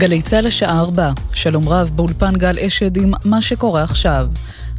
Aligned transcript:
גלי 0.00 0.22
צה"ל 0.22 0.46
לשעה 0.46 0.80
4, 0.80 1.12
שלום 1.32 1.68
רב, 1.68 1.90
באולפן 1.94 2.36
גל 2.36 2.58
אשד 2.58 2.96
עם 2.96 3.12
מה 3.24 3.42
שקורה 3.42 3.82
עכשיו. 3.82 4.26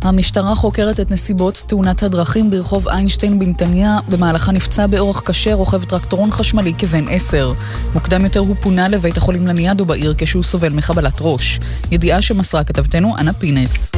המשטרה 0.02 0.56
חוקרת 0.56 1.00
את 1.00 1.12
נסיבות 1.12 1.64
תאונת 1.68 2.04
הדרכים 2.04 2.50
ברחוב 2.50 2.88
איינשטיין 2.88 3.40
בנתניה, 3.40 3.98
במהלכה 4.10 4.52
נפצע 4.52 4.88
באורח 4.88 5.20
קשה 5.20 5.54
רוכב 5.54 5.84
טרקטורון 5.84 6.32
חשמלי 6.32 6.74
כבן 6.78 7.06
עשר. 7.10 7.52
מוקדם 7.94 8.24
יותר 8.24 8.40
הוא 8.40 8.56
פונה 8.62 8.88
לבית 8.88 9.18
החולים 9.18 9.48
לניאדו 9.48 9.86
בעיר 9.86 10.14
כשהוא 10.18 10.44
סובל 10.44 10.74
מחבלת 10.74 11.18
ראש. 11.22 11.60
ידיעה 11.92 12.22
שמסרה 12.22 12.64
כתבתנו 12.64 13.18
אנה 13.18 13.34
פינס. 13.34 13.92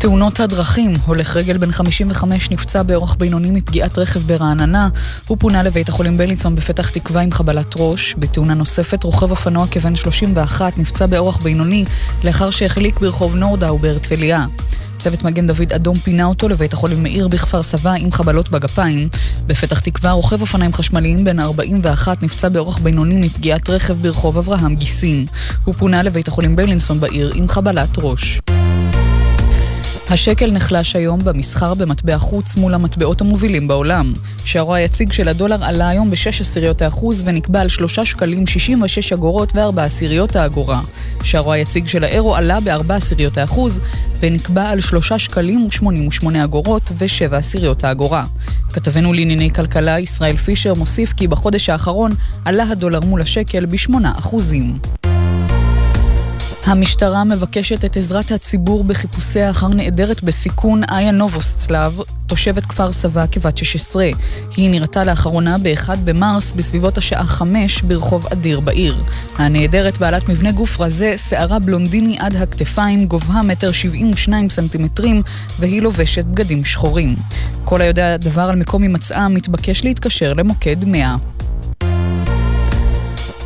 תאונות 0.00 0.40
הדרכים, 0.40 0.92
הולך 1.06 1.36
רגל 1.36 1.58
בן 1.58 1.72
55 1.72 2.50
נפצע 2.50 2.82
באורח 2.82 3.14
בינוני 3.14 3.50
מפגיעת 3.50 3.98
רכב 3.98 4.20
ברעננה, 4.20 4.88
הוא 5.26 5.36
פונה 5.40 5.62
לבית 5.62 5.88
החולים 5.88 6.16
בלינסון 6.16 6.54
בפתח 6.54 6.90
תקווה 6.90 7.20
עם 7.20 7.30
חבלת 7.32 7.74
ראש. 7.78 8.14
בתאונה 8.18 8.54
נוספת, 8.54 9.04
רוכב 9.04 9.30
אופנוע 9.30 9.66
כבן 9.70 9.96
31 9.96 10.78
נפצע 10.78 11.06
באורח 11.06 11.36
בינוני 11.36 11.84
לאחר 12.24 12.50
שהחליק 12.50 13.00
ברחוב 13.00 13.36
נורדאו 13.36 13.78
בהרצליה. 13.78 14.46
צוות 14.98 15.22
מגן 15.22 15.46
דוד 15.46 15.72
אדום 15.72 15.94
פינה 15.94 16.24
אותו 16.24 16.48
לבית 16.48 16.72
החולים 16.72 17.02
מאיר 17.02 17.28
בכפר 17.28 17.62
סבא 17.62 17.92
עם 17.92 18.12
חבלות 18.12 18.50
בגפיים. 18.50 19.08
בפתח 19.46 19.80
תקווה 19.80 20.12
רוכב 20.12 20.40
אופניים 20.40 20.72
חשמליים 20.72 21.24
בן 21.24 21.40
41 21.40 22.22
נפצע 22.22 22.48
באורח 22.48 22.78
בינוני 22.78 23.16
מפגיעת 23.16 23.70
רכב 23.70 24.02
ברחוב 24.02 24.38
אברהם 24.38 24.76
גיסין. 24.76 25.26
הוא 25.64 25.74
פונה 25.74 26.02
לבית 26.02 26.28
החולים 26.28 26.56
בלינסון 26.56 27.00
בעיר 27.00 27.32
עם 27.34 27.48
חבלת 27.48 27.90
ראש. 27.98 28.40
השקל 30.12 30.50
נחלש 30.50 30.96
היום 30.96 31.18
במסחר 31.24 31.74
במטבע 31.74 32.18
חוץ 32.18 32.56
מול 32.56 32.74
המטבעות 32.74 33.20
המובילים 33.20 33.68
בעולם. 33.68 34.12
שערו 34.44 34.74
היציג 34.74 35.12
של 35.12 35.28
הדולר 35.28 35.64
עלה 35.64 35.88
היום 35.88 36.10
ב-6 36.10 36.40
עשיריות 36.40 36.82
האחוז 36.82 37.22
ונקבע 37.24 37.60
על 37.60 37.68
3 37.68 37.98
שקלים 37.98 38.46
66 38.46 39.12
אגורות 39.12 39.52
ו-4 39.54 39.80
עשיריות 39.80 40.36
האגורה. 40.36 40.80
שערו 41.22 41.52
היציג 41.52 41.88
של 41.88 42.04
האירו 42.04 42.36
עלה 42.36 42.60
ב-4 42.60 42.92
עשיריות 42.92 43.38
האחוז 43.38 43.80
ונקבע 44.20 44.70
על 44.70 44.80
3 44.80 45.12
שקלים 45.12 45.68
ו-88 45.82 46.44
אגורות 46.44 46.92
ו-7 46.98 47.36
עשיריות 47.36 47.84
האגורה. 47.84 48.24
כתבנו 48.72 49.12
לענייני 49.12 49.50
כלכלה 49.50 49.98
ישראל 49.98 50.36
פישר 50.36 50.74
מוסיף 50.74 51.12
כי 51.12 51.28
בחודש 51.28 51.70
האחרון 51.70 52.10
עלה 52.44 52.64
הדולר 52.70 53.00
מול 53.00 53.22
השקל 53.22 53.66
ב-8 53.66 53.94
אחוזים. 54.18 54.78
המשטרה 56.64 57.24
מבקשת 57.24 57.84
את 57.84 57.96
עזרת 57.96 58.32
הציבור 58.32 58.84
בחיפושיה 58.84 59.50
אחר 59.50 59.68
נעדרת 59.68 60.22
בסיכון 60.22 60.82
איה 60.90 61.10
נובוסצלב, 61.10 62.00
תושבת 62.26 62.66
כפר 62.66 62.92
סבא 62.92 63.24
כבת 63.32 63.56
16. 63.56 64.10
היא 64.56 64.70
נראתה 64.70 65.04
לאחרונה 65.04 65.56
ב-1 65.58 65.96
במרס 66.04 66.52
בסביבות 66.52 66.98
השעה 66.98 67.26
5 67.26 67.82
ברחוב 67.82 68.26
אדיר 68.26 68.60
בעיר. 68.60 68.96
הנעדרת 69.36 69.98
בעלת 69.98 70.28
מבנה 70.28 70.52
גוף 70.52 70.80
רזה, 70.80 71.18
שערה 71.18 71.58
בלונדיני 71.58 72.18
עד 72.18 72.36
הכתפיים, 72.36 73.06
גובהה 73.06 73.42
מטר 73.42 73.72
72 73.72 74.50
סנטימטרים, 74.50 75.22
והיא 75.58 75.82
לובשת 75.82 76.24
בגדים 76.24 76.64
שחורים. 76.64 77.16
כל 77.64 77.80
היודע 77.80 78.16
דבר 78.16 78.42
על 78.42 78.56
מקום 78.56 78.82
הימצאה 78.82 79.28
מתבקש 79.28 79.84
להתקשר 79.84 80.32
למוקד 80.32 80.84
100. 80.84 81.16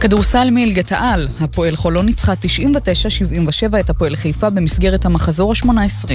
כדורסל 0.04 0.48
מליגת 0.50 0.92
העל, 0.92 1.28
הפועל 1.40 1.76
חולון 1.76 2.06
ניצחה 2.06 2.32
99-77 2.32 3.80
את 3.80 3.90
הפועל 3.90 4.16
חיפה 4.16 4.50
במסגרת 4.50 5.04
המחזור 5.04 5.52
ה-18. 5.52 6.10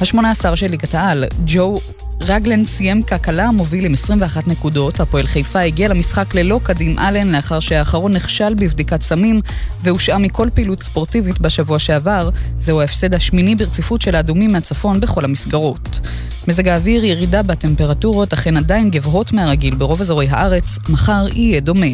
ה-18 0.00 0.56
של 0.56 0.66
ליגת 0.66 0.94
העל, 0.94 1.24
ג'ו 1.46 1.74
רגלן 2.20 2.64
סיים 2.64 3.02
כקלה 3.02 3.50
מוביל 3.50 3.84
עם 3.84 3.92
21 3.92 4.48
נקודות, 4.48 5.00
הפועל 5.00 5.26
חיפה 5.26 5.60
הגיע 5.60 5.88
למשחק 5.88 6.34
ללא 6.34 6.60
קדים 6.62 6.98
אלן 6.98 7.28
לאחר 7.28 7.60
שהאחרון 7.60 8.12
נכשל 8.12 8.54
בבדיקת 8.54 9.02
סמים 9.02 9.40
והושעה 9.82 10.18
מכל 10.18 10.48
פעילות 10.54 10.82
ספורטיבית 10.82 11.40
בשבוע 11.40 11.78
שעבר, 11.78 12.30
זהו 12.58 12.80
ההפסד 12.80 13.14
השמיני 13.14 13.54
ברציפות 13.54 14.02
של 14.02 14.14
האדומים 14.14 14.52
מהצפון 14.52 15.00
בכל 15.00 15.24
המסגרות. 15.24 16.00
מזג 16.48 16.68
האוויר 16.68 17.04
ירידה 17.04 17.42
בטמפרטורות 17.42 18.32
אכן 18.32 18.56
עדיין 18.56 18.90
גבוהות 18.90 19.32
מהרגיל 19.32 19.74
ברוב 19.74 20.00
אזורי 20.00 20.26
הארץ, 20.30 20.78
מחר 20.88 21.26
יהיה 21.32 21.60
דומה. 21.60 21.86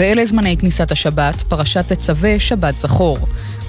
ואלה 0.00 0.26
זמני 0.26 0.56
כניסת 0.56 0.92
השבת, 0.92 1.42
פרשת 1.48 1.92
תצווה, 1.92 2.38
שבת 2.38 2.74
זכור. 2.78 3.18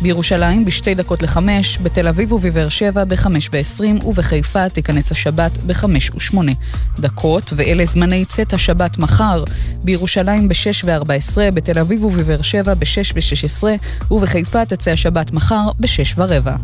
בירושלים 0.01 0.65
בשתי 0.65 0.95
דקות 0.95 1.21
לחמש, 1.21 1.77
בתל 1.83 2.07
אביב 2.07 2.31
ובבאר 2.31 2.69
שבע 2.69 3.03
בחמש 3.03 3.49
ועשרים, 3.51 3.99
ובחיפה 4.05 4.69
תיכנס 4.69 5.11
השבת 5.11 5.57
בחמש 5.57 6.11
ושמונה 6.15 6.51
דקות, 6.99 7.53
ואלה 7.55 7.85
זמני 7.85 8.25
צאת 8.25 8.53
השבת 8.53 8.97
מחר, 8.97 9.43
בירושלים 9.83 10.47
בשש 10.47 10.83
וארבע 10.85 11.13
עשרה, 11.13 11.51
בתל 11.51 11.79
אביב 11.79 12.03
ובבאר 12.03 12.41
שבע 12.41 12.73
בשש 12.73 13.11
ושש 13.15 13.43
עשרה, 13.43 13.75
ובחיפה 14.11 14.65
תצא 14.65 14.91
השבת 14.91 15.31
מחר 15.31 15.69
בשש 15.79 16.13
ורבע. 16.17 16.55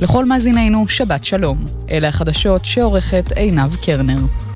לכל 0.00 0.24
מאזינינו, 0.24 0.88
שבת 0.88 1.24
שלום. 1.24 1.64
אלה 1.90 2.08
החדשות 2.08 2.64
שעורכת 2.64 3.32
עינב 3.32 3.74
קרנר. 3.74 4.49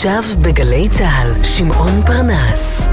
עכשיו 0.00 0.22
בגלי 0.40 0.88
צה"ל, 0.88 1.44
שמעון 1.44 2.02
פרנס. 2.06 2.88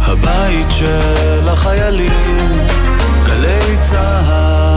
הבית 0.00 0.66
של 0.70 1.48
החיילים, 1.48 2.10
גלי 3.26 3.76
צה"ל 3.80 4.73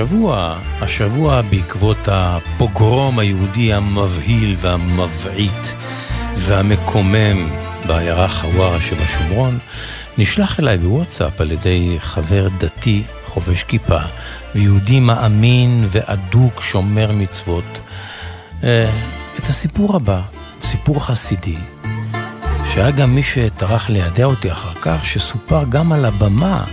השבוע, 0.00 0.56
השבוע 0.80 1.42
בעקבות 1.42 2.08
הפוגרום 2.12 3.18
היהודי 3.18 3.72
המבהיל 3.72 4.56
והמבעית 4.58 5.74
והמקומם 6.36 7.48
בעיירה 7.86 8.28
חווארה 8.28 8.80
שבשומרון, 8.80 9.58
נשלח 10.18 10.60
אליי 10.60 10.78
בוואטסאפ 10.78 11.40
על 11.40 11.52
ידי 11.52 11.96
חבר 11.98 12.48
דתי 12.58 13.02
חובש 13.26 13.62
כיפה 13.62 13.98
ויהודי 14.54 15.00
מאמין 15.00 15.86
ואדוק 15.88 16.62
שומר 16.62 17.12
מצוות 17.12 17.80
אה, 18.64 18.90
את 19.38 19.48
הסיפור 19.48 19.96
הבא. 19.96 20.20
סיפור 20.62 21.04
חסידי, 21.04 21.56
שהיה 22.72 22.90
גם 22.90 23.14
מי 23.14 23.22
שטרח 23.22 23.90
לידע 23.90 24.24
אותי 24.24 24.52
אחר 24.52 24.74
כך, 24.82 25.04
שסופר 25.04 25.64
גם 25.68 25.92
על 25.92 26.04
הבמה 26.04 26.64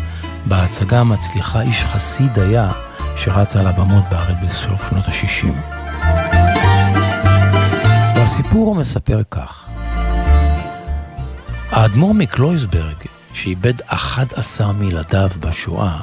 בהצגה 0.45 0.99
המצליחה 0.99 1.61
איש 1.61 1.83
חסיד 1.83 2.39
היה, 2.39 2.71
שרץ 3.17 3.55
על 3.55 3.67
הבמות 3.67 4.03
בארץ 4.09 4.37
בסוף 4.47 4.89
שנות 4.89 5.07
ה-60. 5.07 5.47
והסיפור 8.15 8.75
מספר 8.75 9.21
כך: 9.31 9.65
האדמו"ר 11.71 12.13
מקלויסברג, 12.13 12.95
שאיבד 13.33 13.81
11 13.85 14.73
מילדיו 14.73 15.29
בשואה, 15.39 15.99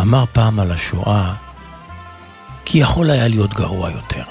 אמר 0.00 0.24
פעם 0.32 0.60
על 0.60 0.72
השואה, 0.72 1.34
כי 2.64 2.78
יכול 2.78 3.10
היה 3.10 3.28
להיות 3.28 3.54
גרוע 3.54 3.90
יותר. 3.90 4.24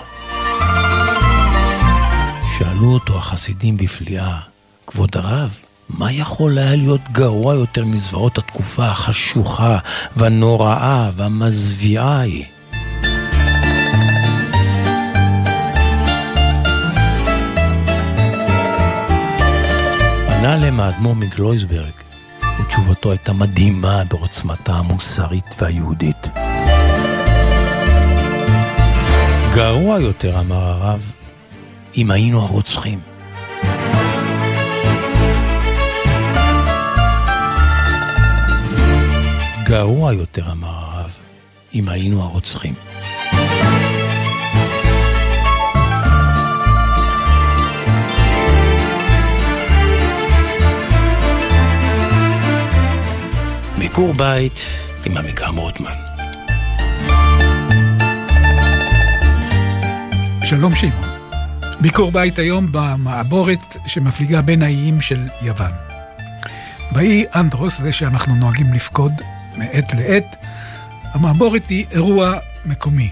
שאלו 2.57 2.93
אותו 2.93 3.17
החסידים 3.17 3.77
בפליאה, 3.77 4.39
כבוד 4.87 5.17
הרב, 5.17 5.57
מה 5.89 6.11
יכול 6.11 6.57
היה 6.57 6.75
להיות 6.75 7.01
גרוע 7.11 7.55
יותר 7.55 7.85
מזוועות 7.85 8.37
התקופה 8.37 8.85
החשוכה 8.85 9.77
והנוראה 10.15 11.09
והמזוויעה 11.15 12.17
ההיא? 12.17 12.45
ענה 20.29 20.57
להם 20.57 20.79
האדמו"ר 20.79 21.15
מגלויסברג, 21.15 21.91
ותשובתו 22.59 23.11
הייתה 23.11 23.33
מדהימה 23.33 24.03
בעוצמתה 24.09 24.73
המוסרית 24.73 25.55
והיהודית. 25.61 26.27
גרוע 29.55 29.99
יותר, 29.99 30.39
אמר 30.39 30.63
הרב, 30.63 31.11
אם 31.97 32.11
היינו 32.11 32.41
הרוצחים. 32.41 33.08
גרוע 39.69 40.13
יותר, 40.13 40.51
אמר 40.51 40.67
הרב, 40.67 41.11
אם 41.73 41.89
היינו 41.89 42.21
הרוצחים. 42.21 42.73
ביקור 53.79 54.13
בית 54.13 54.59
עם 55.05 55.17
עמיגה 55.17 55.51
מורטמן. 55.51 55.91
שלום 60.43 60.75
שמעון. 60.75 61.09
ביקור 61.81 62.11
בית 62.11 62.39
היום 62.39 62.67
במעבורת 62.71 63.77
שמפליגה 63.87 64.41
בין 64.41 64.61
האיים 64.61 65.01
של 65.01 65.27
יוון. 65.41 65.71
באי 66.91 67.25
אנדרוס, 67.35 67.79
זה 67.81 67.91
שאנחנו 67.91 68.35
נוהגים 68.35 68.73
לפקוד 68.73 69.13
מעת 69.57 69.93
לעת, 69.93 70.35
המעבורת 71.03 71.69
היא 71.69 71.85
אירוע 71.91 72.33
מקומי. 72.65 73.09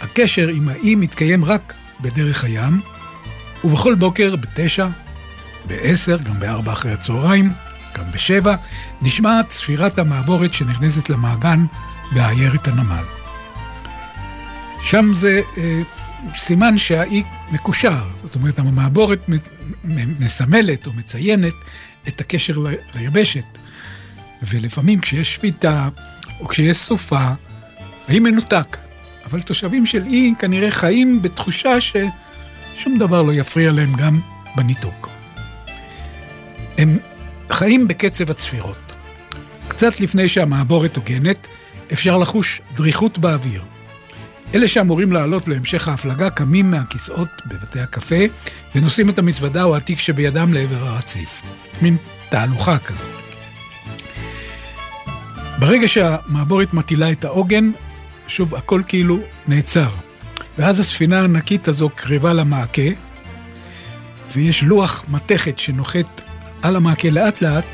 הקשר 0.00 0.48
עם 0.48 0.68
האי 0.68 0.94
מתקיים 0.94 1.44
רק 1.44 1.74
בדרך 2.00 2.44
הים, 2.44 2.80
ובכל 3.64 3.94
בוקר 3.94 4.36
בתשע, 4.36 4.88
בעשר, 5.66 6.16
גם 6.16 6.40
בארבע 6.40 6.72
אחרי 6.72 6.92
הצהריים, 6.92 7.52
גם 7.98 8.04
בשבע, 8.12 8.56
נשמעת 9.02 9.50
ספירת 9.50 9.98
המעבורת 9.98 10.54
שנכנסת 10.54 11.10
למעגן 11.10 11.64
בעיירת 12.12 12.68
הנמל. 12.68 13.04
שם 14.82 15.12
זה 15.14 15.40
אה, 15.58 15.80
סימן 16.36 16.78
שהאי 16.78 17.22
מקושר, 17.52 18.04
זאת 18.22 18.34
אומרת, 18.34 18.58
המעבורת 18.58 19.28
מסמלת 20.18 20.86
או 20.86 20.92
מציינת 20.92 21.54
את 22.08 22.20
הקשר 22.20 22.64
ליבשת. 22.94 23.44
ולפעמים 24.50 25.00
כשיש 25.00 25.34
שביתה 25.34 25.88
או 26.40 26.48
כשיש 26.48 26.76
סופה, 26.76 27.28
האי 28.08 28.18
מנותק. 28.18 28.76
אבל 29.24 29.42
תושבים 29.42 29.86
של 29.86 30.02
אי 30.06 30.32
כנראה 30.38 30.70
חיים 30.70 31.22
בתחושה 31.22 31.80
ששום 31.80 32.98
דבר 32.98 33.22
לא 33.22 33.32
יפריע 33.32 33.72
להם 33.72 33.92
גם 33.96 34.20
בניתוק. 34.56 35.08
הם 36.78 36.98
חיים 37.50 37.88
בקצב 37.88 38.30
הצפירות. 38.30 38.92
קצת 39.68 40.00
לפני 40.00 40.28
שהמעבורת 40.28 40.96
הוגנת, 40.96 41.46
אפשר 41.92 42.16
לחוש 42.18 42.60
דריכות 42.74 43.18
באוויר. 43.18 43.62
אלה 44.54 44.68
שאמורים 44.68 45.12
לעלות 45.12 45.48
להמשך 45.48 45.88
ההפלגה 45.88 46.30
קמים 46.30 46.70
מהכיסאות 46.70 47.28
בבתי 47.46 47.80
הקפה 47.80 48.24
ונושאים 48.74 49.10
את 49.10 49.18
המזוודה 49.18 49.64
או 49.64 49.76
התיק 49.76 49.98
שבידם 49.98 50.52
לעבר 50.52 50.88
הרציף. 50.88 51.42
מין 51.82 51.96
תהלוכה 52.28 52.78
כזאת. 52.78 53.25
ברגע 55.58 55.88
שהמעבורת 55.88 56.74
מטילה 56.74 57.12
את 57.12 57.24
העוגן, 57.24 57.70
שוב, 58.28 58.54
הכל 58.54 58.82
כאילו 58.86 59.18
נעצר. 59.48 59.88
ואז 60.58 60.80
הספינה 60.80 61.20
הענקית 61.20 61.68
הזו 61.68 61.90
קרבה 61.94 62.32
למעקה, 62.32 62.82
ויש 64.32 64.62
לוח 64.62 65.04
מתכת 65.08 65.58
שנוחת 65.58 66.22
על 66.62 66.76
המעקה 66.76 67.10
לאט 67.10 67.42
לאט, 67.42 67.64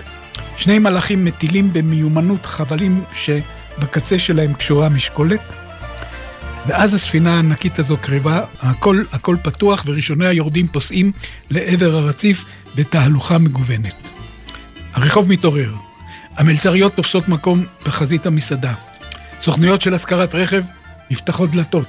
שני 0.56 0.78
מלאכים 0.78 1.24
מטילים 1.24 1.72
במיומנות 1.72 2.46
חבלים 2.46 3.04
שבקצה 3.14 4.18
שלהם 4.18 4.54
קשורה 4.54 4.88
משקולת, 4.88 5.52
ואז 6.66 6.94
הספינה 6.94 7.34
הענקית 7.34 7.78
הזו 7.78 7.96
קרבה, 8.00 8.44
הכל, 8.60 9.02
הכל 9.12 9.36
פתוח, 9.42 9.82
וראשוני 9.86 10.26
היורדים 10.26 10.66
פוסעים 10.66 11.12
לעבר 11.50 11.96
הרציף 11.96 12.44
בתהלוכה 12.74 13.38
מגוונת. 13.38 13.94
הרחוב 14.94 15.28
מתעורר. 15.28 15.91
המלצריות 16.36 16.94
תופסות 16.94 17.28
מקום 17.28 17.64
בחזית 17.86 18.26
המסעדה. 18.26 18.74
סוכנויות 19.42 19.80
של 19.80 19.94
השכרת 19.94 20.34
רכב 20.34 20.64
נפתחות 21.10 21.50
דלתות. 21.50 21.88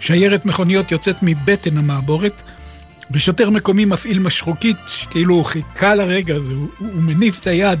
שיירת 0.00 0.46
מכוניות 0.46 0.92
יוצאת 0.92 1.16
מבטן 1.22 1.78
המעבורת, 1.78 2.42
ושוטר 3.10 3.50
מקומי 3.50 3.84
מפעיל 3.84 4.18
משרוקית, 4.18 4.76
כאילו 5.10 5.34
הוא 5.34 5.44
חיכה 5.44 5.94
לרגע 5.94 6.36
הזה, 6.36 6.52
הוא, 6.52 6.68
הוא 6.78 7.02
מניף 7.02 7.38
את 7.38 7.46
היד. 7.46 7.78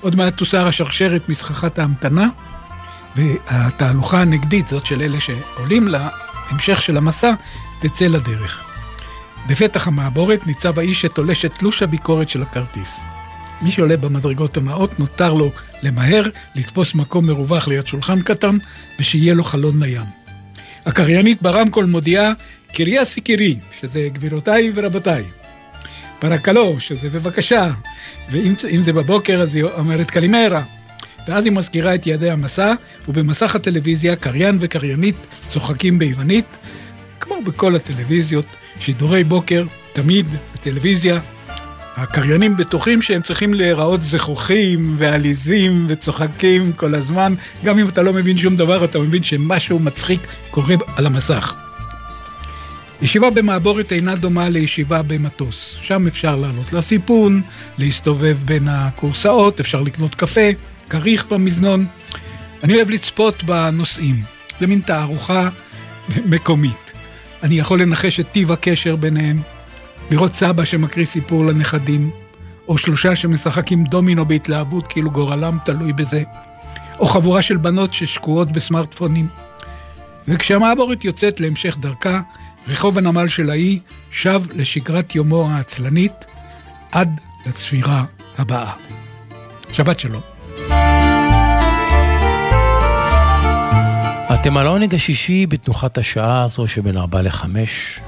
עוד 0.00 0.16
מעט 0.16 0.36
תוסר 0.36 0.66
השרשרת 0.66 1.28
מסככת 1.28 1.78
ההמתנה, 1.78 2.28
והתהלוכה 3.16 4.20
הנגדית, 4.20 4.68
זאת 4.68 4.86
של 4.86 5.02
אלה 5.02 5.18
שעולים 5.20 5.88
להמשך 5.88 6.82
של 6.82 6.96
המסע, 6.96 7.34
תצא 7.80 8.06
לדרך. 8.06 8.64
בפתח 9.46 9.88
המעבורת 9.88 10.46
ניצב 10.46 10.78
האיש 10.78 11.00
שתולש 11.00 11.44
את 11.44 11.54
תלוש 11.54 11.82
הביקורת 11.82 12.28
של 12.28 12.42
הכרטיס. 12.42 13.13
מי 13.64 13.70
שעולה 13.70 13.96
במדרגות 13.96 14.56
הנאות 14.56 14.98
נותר 14.98 15.32
לו 15.32 15.50
למהר, 15.82 16.28
לתפוס 16.54 16.94
מקום 16.94 17.26
מרווח 17.26 17.68
ליד 17.68 17.86
שולחן 17.86 18.22
קטן, 18.22 18.56
ושיהיה 18.98 19.34
לו 19.34 19.44
חלון 19.44 19.82
לים. 19.82 20.06
הקריינית 20.86 21.42
ברמקול 21.42 21.84
מודיעה 21.84 22.32
קריה 22.72 23.04
סיקירי, 23.04 23.56
שזה 23.80 24.08
גבירותיי 24.12 24.72
ורבותיי. 24.74 25.24
פרקלו, 26.18 26.80
שזה 26.80 27.10
בבקשה, 27.10 27.70
ואם 28.30 28.80
זה 28.80 28.92
בבוקר 28.92 29.40
אז 29.42 29.54
היא 29.54 29.64
אומרת 29.64 30.10
קלימרה. 30.10 30.62
ואז 31.28 31.44
היא 31.44 31.52
מזכירה 31.52 31.94
את 31.94 32.06
יעדי 32.06 32.30
המסע, 32.30 32.74
ובמסך 33.08 33.54
הטלוויזיה 33.56 34.16
קריין 34.16 34.58
וקריינית 34.60 35.16
צוחקים 35.50 35.98
ביוונית, 35.98 36.56
כמו 37.20 37.34
בכל 37.44 37.76
הטלוויזיות, 37.76 38.46
שידורי 38.80 39.24
בוקר, 39.24 39.64
תמיד 39.92 40.26
בטלוויזיה, 40.54 41.20
הקריינים 41.96 42.56
בטוחים 42.56 43.02
שהם 43.02 43.22
צריכים 43.22 43.54
להיראות 43.54 44.02
זכוכים 44.02 44.94
ועליזים 44.98 45.86
וצוחקים 45.88 46.72
כל 46.72 46.94
הזמן. 46.94 47.34
גם 47.64 47.78
אם 47.78 47.88
אתה 47.88 48.02
לא 48.02 48.12
מבין 48.12 48.38
שום 48.38 48.56
דבר, 48.56 48.84
אתה 48.84 48.98
מבין 48.98 49.22
שמשהו 49.22 49.78
מצחיק 49.78 50.20
קורה 50.50 50.74
על 50.96 51.06
המסך. 51.06 51.54
ישיבה 53.02 53.30
במעבורת 53.30 53.92
אינה 53.92 54.16
דומה 54.16 54.48
לישיבה 54.48 55.02
במטוס. 55.02 55.76
שם 55.80 56.06
אפשר 56.06 56.36
לעלות 56.36 56.72
לסיפון, 56.72 57.42
להסתובב 57.78 58.36
בין 58.44 58.68
הכורסאות, 58.68 59.60
אפשר 59.60 59.82
לקנות 59.82 60.14
קפה, 60.14 60.50
כריך 60.88 61.26
במזנון. 61.26 61.86
אני 62.62 62.74
אוהב 62.74 62.90
לצפות 62.90 63.44
בנושאים. 63.44 64.22
זה 64.60 64.66
מין 64.66 64.80
תערוכה 64.80 65.48
מקומית. 66.26 66.92
אני 67.42 67.58
יכול 67.58 67.82
לנחש 67.82 68.20
את 68.20 68.26
טיב 68.32 68.52
הקשר 68.52 68.96
ביניהם, 68.96 69.40
לראות 70.10 70.34
סבא 70.34 70.64
שמקריא 70.64 71.06
סיפור 71.06 71.46
לנכדים, 71.46 72.10
או 72.68 72.78
שלושה 72.78 73.16
שמשחקים 73.16 73.84
דומינו 73.84 74.24
בהתלהבות 74.24 74.86
כאילו 74.86 75.10
גורלם 75.10 75.58
תלוי 75.64 75.92
בזה, 75.92 76.22
או 76.98 77.06
חבורה 77.06 77.42
של 77.42 77.56
בנות 77.56 77.94
ששקועות 77.94 78.52
בסמארטפונים. 78.52 79.28
וכשהמעבורת 80.28 81.04
יוצאת 81.04 81.40
להמשך 81.40 81.76
דרכה, 81.80 82.20
רחוב 82.68 82.98
הנמל 82.98 83.28
של 83.28 83.50
האי 83.50 83.78
שב 84.10 84.42
לשגרת 84.54 85.14
יומו 85.14 85.48
העצלנית 85.50 86.24
עד 86.92 87.20
לצפירה 87.46 88.04
הבאה. 88.38 88.72
שבת 89.72 90.00
שלום. 90.00 90.22
אתם 94.34 94.56
על 94.56 94.66
העונג 94.66 94.94
השישי 94.94 95.46
בתנוחת 95.46 95.98
השעה 95.98 96.44
הזו 96.44 96.66
שבין 96.66 96.96
ארבע 96.96 97.22
לחמש. 97.22 98.00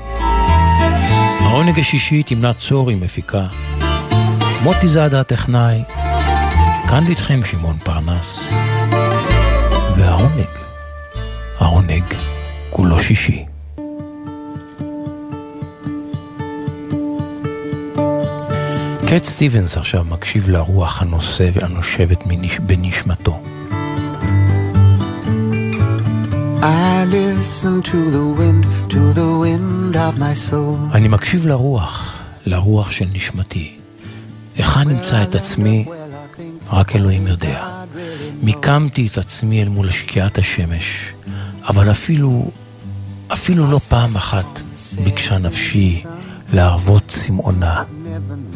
העונג 1.46 1.78
השישי 1.78 2.22
צור 2.52 2.90
היא 2.90 2.96
מפיקה. 2.96 3.46
מוטי 4.62 4.88
זאדה 4.88 5.20
הטכנאי, 5.20 5.82
כאן 6.88 7.02
איתכם 7.08 7.40
שמעון 7.44 7.76
פרנס. 7.78 8.44
והעונג, 9.96 10.48
העונג 11.58 12.04
כולו 12.70 12.98
שישי. 12.98 13.44
קט 19.08 19.24
סטיבנס 19.24 19.76
עכשיו 19.76 20.04
מקשיב 20.04 20.48
לרוח 20.48 21.02
הנושא 21.02 21.50
והנושבת 21.52 22.26
בנשמתו. 22.58 23.42
אני 30.92 31.08
מקשיב 31.08 31.46
לרוח, 31.46 32.18
לרוח 32.46 32.90
של 32.90 33.04
נשמתי. 33.12 33.76
היכן 34.56 34.88
נמצא 34.88 35.22
את 35.22 35.34
עצמי, 35.34 35.84
רק 36.70 36.96
אלוהים 36.96 37.26
יודע. 37.26 37.84
מיקמתי 38.42 39.08
את 39.12 39.18
עצמי 39.18 39.62
אל 39.62 39.68
מול 39.68 39.90
שקיעת 39.90 40.38
השמש, 40.38 41.12
אבל 41.68 41.90
אפילו, 41.90 42.50
אפילו 43.32 43.70
לא 43.70 43.78
פעם 43.78 44.16
אחת 44.16 44.60
ביקשה 45.04 45.38
נפשי 45.38 46.02
להרוות 46.52 47.02
צמאונה 47.06 47.84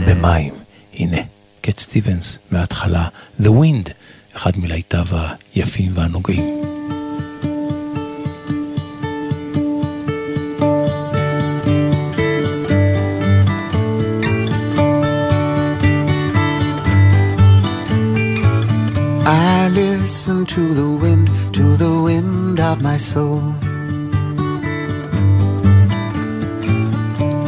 במים. 0.06 0.54
הנה, 0.94 1.20
קט 1.61 1.78
סטיבנס 1.78 2.38
מההתחלה, 2.50 3.09
The 3.42 3.49
Wind, 3.49 3.90
אחד 4.37 4.52
מלהיטיו 4.56 5.06
היפים 5.54 5.90
והנוגעים. 5.94 6.80
Listen 19.73 20.45
to 20.47 20.75
the 20.75 20.91
wind, 20.91 21.29
to 21.55 21.77
the 21.77 22.03
wind 22.03 22.61
of 22.61 22.83
my 22.83 22.97
soul. 22.97 23.41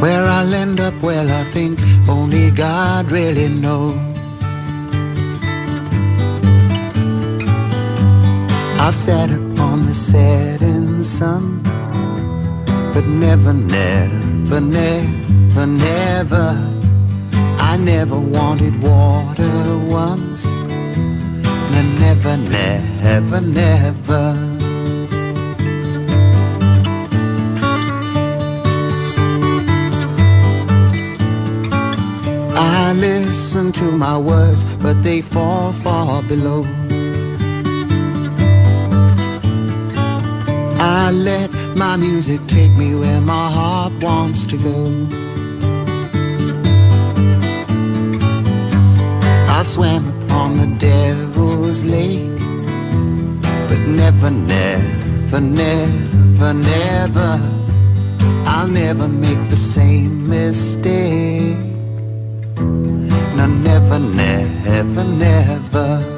Where 0.01 0.25
I'll 0.25 0.53
end 0.53 0.79
up, 0.79 0.93
well, 1.01 1.29
I 1.29 1.43
think 1.51 1.79
only 2.07 2.51
God 2.51 3.11
really 3.11 3.49
knows. 3.49 3.97
I've 8.79 8.95
sat 8.95 9.29
upon 9.29 9.85
the 9.85 9.93
setting 9.93 11.03
sun, 11.03 11.61
but 12.93 13.05
never, 13.05 13.53
never, 13.53 14.61
never, 14.61 15.65
never. 15.67 16.69
I 17.71 17.77
never 17.77 18.19
wanted 18.19 18.81
water 18.83 19.77
once 19.87 20.52
never, 21.81 22.37
never, 22.37 23.41
never. 23.41 24.53
I 32.55 32.93
listen 32.93 33.71
to 33.73 33.85
my 33.91 34.17
words, 34.17 34.63
but 34.83 35.01
they 35.03 35.21
fall 35.21 35.71
far 35.73 36.21
below. 36.23 36.65
I 40.79 41.11
let 41.11 41.49
my 41.75 41.95
music 41.97 42.39
take 42.47 42.71
me 42.71 42.93
where 42.93 43.21
my 43.21 43.49
heart 43.49 43.93
wants 44.03 44.45
to 44.45 44.57
go. 44.57 45.23
I 49.49 49.63
swam 49.63 50.12
upon 50.33 50.57
the 50.57 50.65
devil's 50.79 51.83
lake. 51.85 52.39
But 53.69 53.81
never, 54.01 54.31
never, 54.31 55.39
never, 55.39 56.53
never, 56.53 57.39
I'll 58.47 58.67
never 58.67 59.07
make 59.07 59.41
the 59.51 59.55
same 59.55 60.27
mistake. 60.27 61.57
No, 63.37 63.45
never, 63.45 63.99
never, 63.99 65.03
never. 65.03 66.12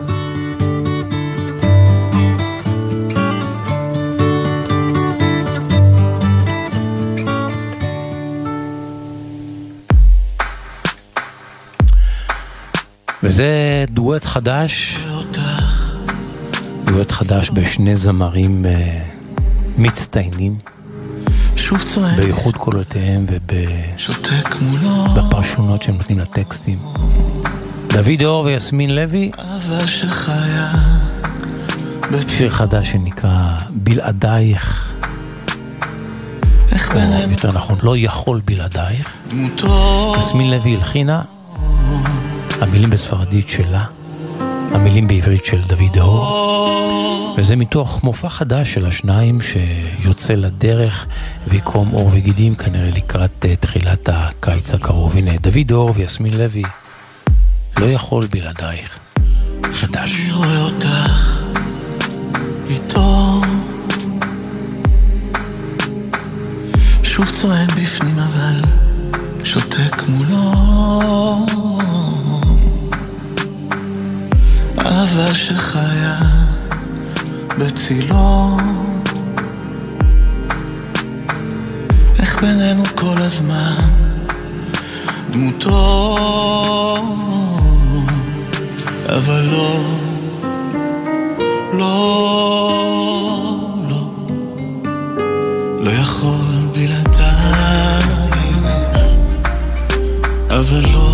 וזה 13.35 13.85
דואט 13.89 14.25
חדש, 14.25 14.97
דואט 16.85 17.11
חדש 17.11 17.51
בשני 17.53 17.95
זמרים 17.95 18.65
uh, 18.65 18.67
מצטיינים, 19.77 20.57
באיכות 22.17 22.55
קולותיהם 22.55 23.25
ובפרשונות 25.15 25.81
שהם 25.81 25.95
נותנים 25.97 26.19
לטקסטים. 26.19 26.79
דוד 27.87 28.23
אור 28.23 28.45
ויסמין 28.45 28.95
לוי, 28.95 29.31
שיר 32.27 32.49
חדש 32.49 32.91
שנקרא 32.91 33.57
בלעדייך. 33.69 34.93
או 36.95 37.31
יותר 37.31 37.51
נכון, 37.51 37.77
לא 37.83 37.97
יכול 37.97 38.41
בלעדייך. 38.45 39.13
יסמין 40.19 40.51
לוי 40.51 40.75
הלחינה. 40.75 41.21
המילים 42.61 42.89
בספרדית 42.89 43.49
שלה, 43.49 43.85
המילים 44.71 45.07
בעברית 45.07 45.45
של 45.45 45.61
דוד 45.61 45.97
אור, 45.97 47.35
וזה 47.37 47.55
מתוך 47.55 48.03
מופע 48.03 48.29
חדש 48.29 48.73
של 48.73 48.85
השניים 48.85 49.39
שיוצא 49.41 50.33
לדרך 50.33 51.05
ויקרום 51.47 51.89
עור 51.89 52.09
וגידים 52.13 52.55
כנראה 52.55 52.89
לקראת 52.89 53.45
uh, 53.45 53.55
תחילת 53.59 54.09
הקיץ 54.13 54.73
הקרוב. 54.73 55.15
הנה, 55.17 55.31
דוד 55.37 55.71
אור 55.71 55.91
ויסמין 55.95 56.33
לוי, 56.33 56.63
לא 57.79 57.85
יכול 57.85 58.27
בלעדייך. 58.31 58.99
חדש. 59.73 60.15
אני 60.19 60.31
רואה 60.33 60.61
אותך 60.61 61.43
איתו 62.69 63.41
שוב 67.03 67.29
צועק 67.29 67.71
בפנים 67.71 68.19
אבל 68.19 68.61
שותק 69.43 70.03
מולו 70.07 70.51
אהבה 74.95 75.33
שחיה 75.33 76.17
בצילו 77.59 78.57
איך 82.19 82.41
בינינו 82.41 82.83
כל 82.95 83.17
הזמן 83.17 83.75
דמותו 85.31 86.97
אבל 89.09 89.41
לא, 89.51 89.79
לא, 91.73 91.89
לא, 93.89 94.07
לא 95.79 95.89
יכול 95.89 96.35
בלעדייך 96.73 98.07
אבל 100.49 100.81
לא 100.93 101.04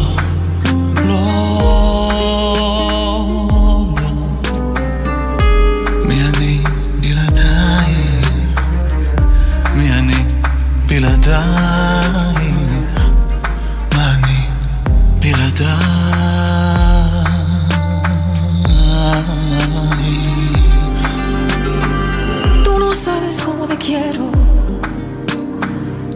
Tú 22.63 22.79
no 22.79 22.93
sabes 22.93 23.41
cómo 23.41 23.65
te 23.65 23.77
quiero. 23.77 24.29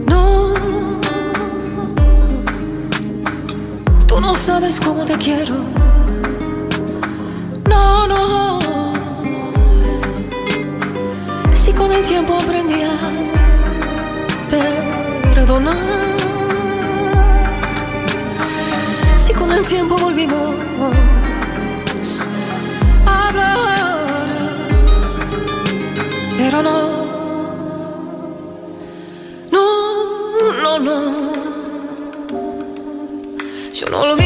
No. 0.06 0.54
Tú 4.06 4.20
no 4.20 4.34
sabes 4.34 4.78
cómo 4.80 5.04
te 5.04 5.16
quiero. 5.16 5.54
No, 7.68 8.06
no. 8.06 8.58
Si 11.54 11.72
con 11.72 11.90
el 11.90 12.02
tiempo 12.02 12.34
aprendí 12.34 12.76
Si 19.16 19.32
con 19.32 19.52
el 19.52 19.64
tiempo 19.64 19.96
volvimos 19.96 20.56
a 23.06 23.28
hablar, 23.28 24.06
pero 26.36 26.62
no, 26.62 26.78
no, 29.52 30.52
no, 30.62 30.78
no. 30.80 31.32
yo 33.72 33.86
no 33.88 34.00
olvido, 34.00 34.25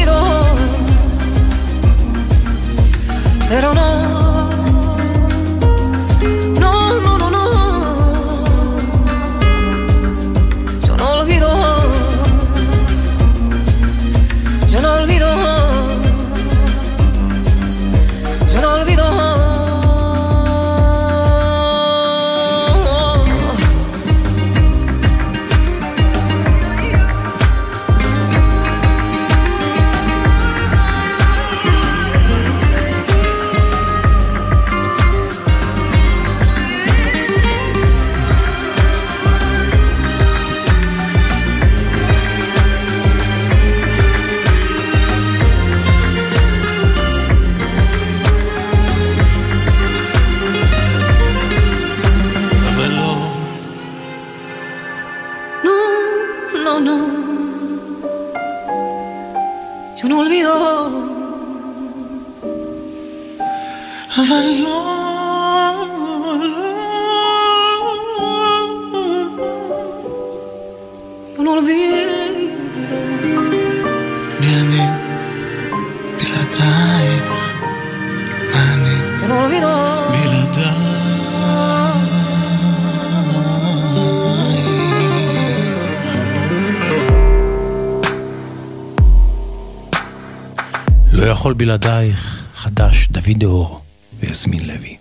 יכול 91.51 91.59
בלעדייך, 91.59 92.47
חדש, 92.55 93.07
דוד 93.07 93.39
דהור 93.39 93.81
ויסמין 94.19 94.67
לוי. 94.67 94.97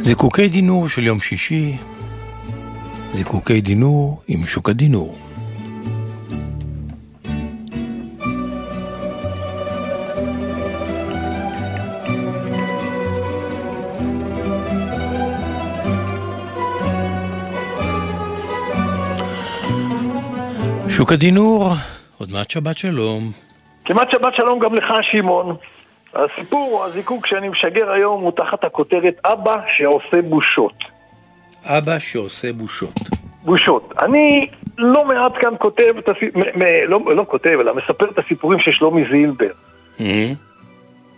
זיקוקי 0.00 0.48
דינור 0.48 0.88
של 0.88 1.06
יום 1.06 1.20
שישי, 1.20 1.76
זיקוקי 3.12 3.60
דינור 3.60 4.22
עם 4.28 4.46
שוק 4.46 4.68
הדינור. 4.68 5.29
שוק 21.00 21.12
הדינור, 21.12 21.68
עוד 22.18 22.32
מעט 22.32 22.50
שבת 22.50 22.78
שלום. 22.78 23.30
כמעט 23.84 24.10
שבת 24.10 24.34
שלום 24.34 24.58
גם 24.58 24.74
לך, 24.74 24.86
שמעון. 25.02 25.56
הסיפור 26.14 26.84
הזיקוק 26.84 27.26
שאני 27.26 27.48
משגר 27.48 27.90
היום 27.90 28.22
הוא 28.22 28.32
תחת 28.36 28.64
הכותרת 28.64 29.14
אבא 29.24 29.60
שעושה 29.76 30.22
בושות. 30.22 30.72
אבא 31.64 31.98
שעושה 31.98 32.52
בושות. 32.52 32.94
בושות. 33.44 33.92
אני 33.98 34.46
לא 34.78 35.04
מעט 35.04 35.32
כאן 35.40 35.54
כותב, 35.58 35.94
את 35.98 36.08
הסי... 36.08 36.26
מ- 36.34 36.58
מ- 36.58 36.88
לא, 36.88 37.00
לא 37.16 37.24
כותב, 37.28 37.58
אלא 37.60 37.74
מספר 37.74 38.04
את 38.04 38.18
הסיפורים 38.18 38.58
של 38.58 38.70
שלומי 38.72 39.04
זילבר. 39.12 39.50
אה? 40.00 40.32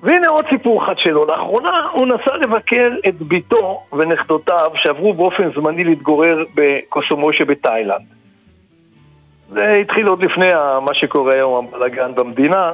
והנה 0.03 0.29
עוד 0.29 0.45
סיפור 0.51 0.85
אחד 0.85 0.99
שלו. 0.99 1.27
לאחרונה 1.27 1.89
הוא 1.93 2.07
נסע 2.07 2.37
לבקר 2.37 2.91
את 3.09 3.23
בתו 3.23 3.83
ונכדותיו 3.93 4.71
שעברו 4.75 5.15
באופן 5.15 5.51
זמני 5.55 5.85
להתגורר 5.85 6.45
בקוסומו 6.55 7.33
שבתאילנד. 7.33 8.22
זה 9.53 9.73
התחיל 9.73 10.07
עוד 10.07 10.25
לפני 10.25 10.53
מה 10.83 10.95
שקורה 10.95 11.35
היום, 11.35 11.67
הבלאגן 11.67 12.15
במדינה. 12.15 12.71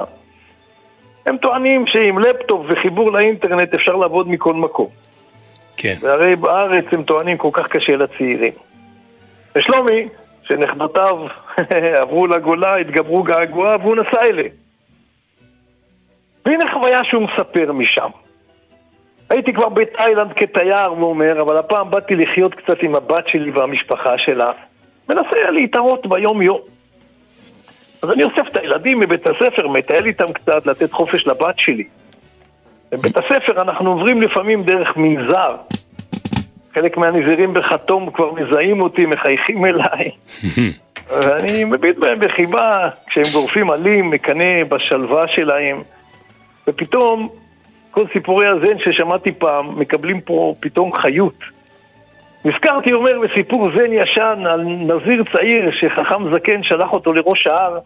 הם 1.25 1.37
טוענים 1.37 1.87
שעם 1.87 2.19
לפטופ 2.19 2.65
וחיבור 2.69 3.11
לאינטרנט 3.11 3.73
אפשר 3.73 3.95
לעבוד 3.95 4.29
מכל 4.29 4.53
מקום. 4.53 4.87
כן. 5.77 5.95
והרי 6.01 6.35
בארץ 6.35 6.85
הם 6.91 7.03
טוענים 7.03 7.37
כל 7.37 7.49
כך 7.53 7.67
קשה 7.67 7.95
לצעירים. 7.95 8.53
ושלומי, 9.55 10.07
שנכדותיו 10.43 11.17
עברו 12.01 12.27
לגולה, 12.27 12.75
התגברו 12.75 13.23
געגועיו, 13.23 13.79
והוא 13.83 13.95
נסע 13.95 14.21
אליהם. 14.21 14.51
והנה 16.45 16.73
חוויה 16.73 17.03
שהוא 17.03 17.23
מספר 17.23 17.71
משם. 17.71 18.09
הייתי 19.29 19.53
כבר 19.53 19.69
בתאילנד 19.69 20.33
כתייר, 20.35 20.85
הוא 20.85 21.09
אומר, 21.09 21.41
אבל 21.41 21.57
הפעם 21.57 21.91
באתי 21.91 22.15
לחיות 22.15 22.55
קצת 22.55 22.77
עם 22.81 22.95
הבת 22.95 23.27
שלי 23.27 23.51
והמשפחה 23.51 24.17
שלה. 24.17 24.51
מנסה 25.09 25.51
להתערות 25.51 26.07
ביום-יום. 26.07 26.59
אז 28.01 28.11
אני 28.11 28.23
אוסף 28.23 28.47
את 28.47 28.55
הילדים 28.55 28.99
מבית 28.99 29.27
הספר, 29.27 29.67
מטייל 29.67 30.05
איתם 30.05 30.33
קצת, 30.33 30.65
לתת 30.65 30.91
חופש 30.91 31.27
לבת 31.27 31.55
שלי. 31.57 31.83
בבית 32.91 33.17
הספר 33.17 33.61
אנחנו 33.61 33.91
עוברים 33.91 34.21
לפעמים 34.21 34.63
דרך 34.63 34.97
מנזר. 34.97 35.55
חלק 36.73 36.97
מהנזירים 36.97 37.53
בחתום 37.53 38.11
כבר 38.11 38.31
מזהים 38.31 38.81
אותי, 38.81 39.05
מחייכים 39.05 39.65
אליי. 39.65 40.09
ואני 41.21 41.63
מביט 41.63 41.97
בהם 41.97 42.19
בחיבה, 42.19 42.89
כשהם 43.07 43.23
גורפים 43.33 43.71
עלים, 43.71 44.09
מקנא 44.09 44.63
בשלווה 44.63 45.27
שלהם. 45.27 45.81
ופתאום, 46.67 47.29
כל 47.91 48.05
סיפורי 48.13 48.47
הזן 48.47 48.79
ששמעתי 48.79 49.31
פעם, 49.31 49.79
מקבלים 49.79 50.21
פה 50.21 50.55
פתאום 50.59 50.93
חיות. 50.93 51.58
נזכרתי, 52.45 52.93
אומר, 52.93 53.19
בסיפור 53.19 53.69
זן 53.71 53.93
ישן 53.93 54.43
על 54.49 54.61
נזיר 54.61 55.23
צעיר 55.31 55.71
שחכם 55.71 56.35
זקן 56.35 56.63
שלח 56.63 56.93
אותו 56.93 57.13
לראש 57.13 57.47
ההר 57.47 57.79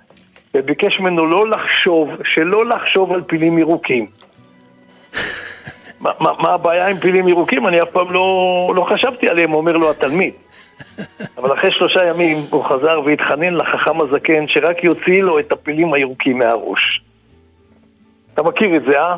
וביקש 0.54 1.00
ממנו 1.00 1.26
לא 1.26 1.50
לחשוב, 1.50 2.10
שלא 2.34 2.66
לחשוב 2.66 3.14
על 3.14 3.22
פילים 3.22 3.58
ירוקים. 3.58 4.06
מה, 6.00 6.12
מה, 6.20 6.32
מה 6.40 6.50
הבעיה 6.50 6.88
עם 6.88 6.98
פילים 6.98 7.28
ירוקים? 7.28 7.68
אני 7.68 7.82
אף 7.82 7.92
פעם 7.92 8.12
לא, 8.14 8.74
לא 8.76 8.88
חשבתי 8.94 9.30
עליהם, 9.30 9.54
אומר 9.54 9.78
לו 9.78 9.90
התלמיד. 9.90 10.34
אבל 11.38 11.54
אחרי 11.54 11.72
שלושה 11.72 12.06
ימים 12.06 12.38
הוא 12.50 12.64
חזר 12.66 13.02
והתחנן 13.06 13.54
לחכם 13.54 14.02
הזקן 14.02 14.48
שרק 14.48 14.84
יוציא 14.84 15.22
לו 15.22 15.40
את 15.40 15.52
הפילים 15.52 15.94
הירוקים 15.94 16.38
מהראש. 16.38 17.02
אתה 18.34 18.44
מכיר 18.44 18.76
את 18.76 18.82
זה, 18.84 19.00
אה? 19.00 19.16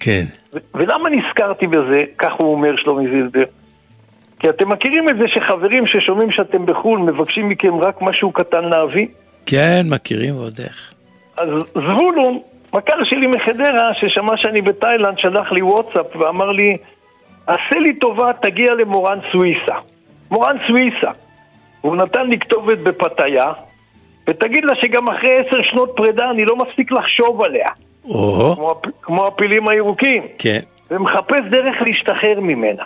כן. 0.00 0.24
ו- 0.54 0.58
ולמה 0.74 1.08
נזכרתי 1.10 1.66
בזה, 1.66 2.04
כך 2.18 2.32
הוא 2.32 2.52
אומר 2.52 2.76
שלומי 2.76 3.10
זילבר? 3.10 3.44
כי 4.38 4.48
אתם 4.48 4.68
מכירים 4.68 5.08
את 5.08 5.16
זה 5.16 5.24
שחברים 5.28 5.86
ששומעים 5.86 6.30
שאתם 6.30 6.66
בחו"ל 6.66 6.98
מבקשים 6.98 7.48
מכם 7.48 7.80
רק 7.80 8.02
משהו 8.02 8.32
קטן 8.32 8.64
להביא? 8.64 9.06
כן, 9.46 9.86
מכירים 9.90 10.36
ועוד 10.36 10.54
איך. 10.64 10.94
אז 11.36 11.48
זבולון, 11.74 12.38
מכר 12.74 13.04
שלי 13.04 13.26
מחדרה, 13.26 13.90
ששמע 13.94 14.36
שאני 14.36 14.62
בתאילנד, 14.62 15.18
שלח 15.18 15.52
לי 15.52 15.62
וואטסאפ 15.62 16.16
ואמר 16.16 16.50
לי, 16.50 16.76
עשה 17.46 17.78
לי 17.80 17.94
טובה, 17.94 18.32
תגיע 18.42 18.74
למורן 18.74 19.18
סוויסה. 19.32 19.74
מורן 20.30 20.56
סוויסה. 20.66 21.10
הוא 21.80 21.96
נתן 21.96 22.26
לי 22.26 22.38
כתובת 22.38 22.78
בפתיה, 22.78 23.52
ותגיד 24.28 24.64
לה 24.64 24.74
שגם 24.74 25.08
אחרי 25.08 25.38
עשר 25.38 25.62
שנות 25.62 25.92
פרידה 25.96 26.30
אני 26.30 26.44
לא 26.44 26.56
מפסיק 26.56 26.92
לחשוב 26.92 27.42
עליה, 27.42 27.68
או, 28.04 28.54
כמו, 28.56 28.70
הפ... 28.70 28.86
כמו 29.02 29.26
הפילים 29.26 29.68
הירוקים, 29.68 30.22
כן. 30.38 30.60
ומחפש 30.90 31.44
דרך 31.50 31.82
להשתחרר 31.82 32.40
ממנה. 32.40 32.82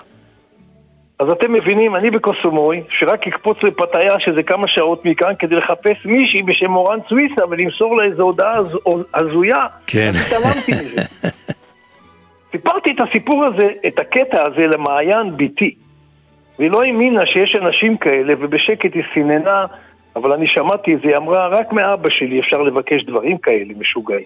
אז 1.22 1.28
אתם 1.30 1.52
מבינים, 1.52 1.96
אני 1.96 2.10
בקוסומוי, 2.10 2.82
שרק 2.90 3.26
אקפוץ 3.26 3.62
לפתיה 3.62 4.20
שזה 4.20 4.42
כמה 4.42 4.68
שעות 4.68 5.04
מכאן 5.04 5.32
כדי 5.38 5.56
לחפש 5.56 5.96
מישהי 6.04 6.42
בשם 6.42 6.70
מורן 6.70 6.98
סוויסה 7.08 7.46
ולמסור 7.50 7.96
לה 7.96 8.04
איזו 8.04 8.22
הודעה 8.22 8.52
הז- 8.52 9.04
הזויה, 9.14 9.66
כן. 9.86 10.10
התעלמתי 10.26 10.72
מזה. 10.72 11.02
סיפרתי 12.52 12.90
את 12.90 13.08
הסיפור 13.08 13.44
הזה, 13.44 13.68
את 13.86 13.98
הקטע 13.98 14.44
הזה 14.44 14.66
למעיין 14.66 15.36
ביתי. 15.36 15.74
והיא 16.58 16.70
לא 16.70 16.82
האמינה 16.82 17.26
שיש 17.26 17.56
אנשים 17.56 17.96
כאלה, 17.96 18.34
ובשקט 18.38 18.94
היא 18.94 19.02
סיננה, 19.14 19.64
אבל 20.16 20.32
אני 20.32 20.46
שמעתי 20.46 20.94
את 20.94 21.00
זה, 21.00 21.08
היא 21.08 21.16
אמרה, 21.16 21.48
רק 21.48 21.72
מאבא 21.72 22.08
שלי 22.10 22.40
אפשר 22.40 22.62
לבקש 22.62 23.04
דברים 23.04 23.38
כאלה 23.38 23.74
משוגעים. 23.78 24.24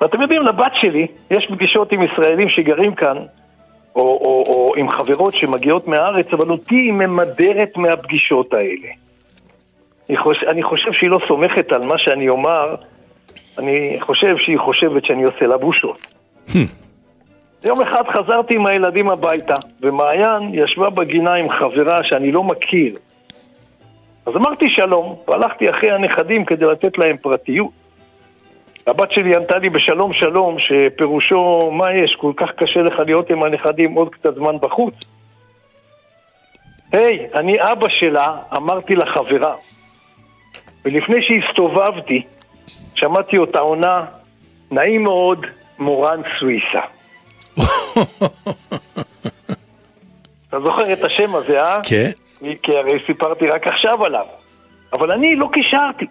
ואתם 0.00 0.20
יודעים, 0.22 0.42
לבת 0.42 0.72
שלי 0.74 1.06
יש 1.30 1.46
פגישות 1.50 1.92
עם 1.92 2.02
ישראלים 2.02 2.48
שגרים 2.48 2.94
כאן, 2.94 3.16
או, 3.96 4.02
או, 4.02 4.42
או 4.48 4.72
עם 4.76 4.90
חברות 4.90 5.34
שמגיעות 5.34 5.88
מהארץ, 5.88 6.26
אבל 6.32 6.50
אותי 6.50 6.74
היא 6.74 6.92
ממדרת 6.92 7.76
מהפגישות 7.76 8.54
האלה. 8.54 8.88
אני 10.08 10.16
חושב, 10.16 10.46
אני 10.46 10.62
חושב 10.62 10.92
שהיא 10.92 11.10
לא 11.10 11.18
סומכת 11.28 11.72
על 11.72 11.86
מה 11.86 11.98
שאני 11.98 12.28
אומר, 12.28 12.74
אני 13.58 13.96
חושב 14.00 14.36
שהיא 14.38 14.58
חושבת 14.58 15.04
שאני 15.04 15.24
עושה 15.24 15.46
לה 15.46 15.56
בושות. 15.56 16.14
יום 17.64 17.80
אחד 17.80 18.02
חזרתי 18.08 18.54
עם 18.54 18.66
הילדים 18.66 19.10
הביתה, 19.10 19.54
ומעיין 19.80 20.42
ישבה 20.52 20.90
בגינה 20.90 21.34
עם 21.34 21.48
חברה 21.48 22.00
שאני 22.04 22.32
לא 22.32 22.44
מכיר. 22.44 22.96
אז 24.26 24.36
אמרתי 24.36 24.70
שלום, 24.70 25.16
והלכתי 25.28 25.70
אחרי 25.70 25.90
הנכדים 25.90 26.44
כדי 26.44 26.64
לתת 26.64 26.98
להם 26.98 27.16
פרטיות. 27.16 27.85
הבת 28.86 29.12
שלי 29.12 29.36
ענתה 29.36 29.58
לי 29.58 29.70
בשלום 29.70 30.12
שלום, 30.12 30.56
שפירושו, 30.58 31.70
מה 31.72 31.92
יש, 31.92 32.16
כל 32.20 32.32
כך 32.36 32.50
קשה 32.56 32.82
לך 32.82 32.94
להיות 33.06 33.30
עם 33.30 33.42
הנכדים 33.42 33.92
עוד 33.94 34.08
קצת 34.14 34.34
זמן 34.34 34.56
בחוץ? 34.60 34.94
היי, 36.92 37.26
hey, 37.32 37.38
אני 37.38 37.72
אבא 37.72 37.88
שלה, 37.88 38.36
אמרתי 38.56 38.96
לחברה. 38.96 39.54
ולפני 40.84 41.16
שהסתובבתי, 41.22 42.22
שמעתי 42.94 43.38
אותה 43.38 43.58
עונה, 43.58 44.04
נעים 44.70 45.02
מאוד, 45.02 45.46
מורן 45.78 46.20
סוויסה. 46.38 46.80
אתה 50.48 50.60
זוכר 50.60 50.92
את 50.92 51.04
השם 51.04 51.34
הזה, 51.34 51.62
אה? 51.62 51.80
כן. 51.88 52.10
כי 52.62 52.76
הרי 52.76 52.98
סיפרתי 53.06 53.46
רק 53.46 53.66
עכשיו 53.66 54.04
עליו. 54.04 54.26
אבל 54.92 55.12
אני 55.12 55.36
לא 55.36 55.48
קישרתי, 55.52 56.06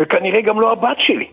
וכנראה 0.00 0.40
גם 0.40 0.60
לא 0.60 0.72
הבת 0.72 0.96
שלי. 0.98 1.26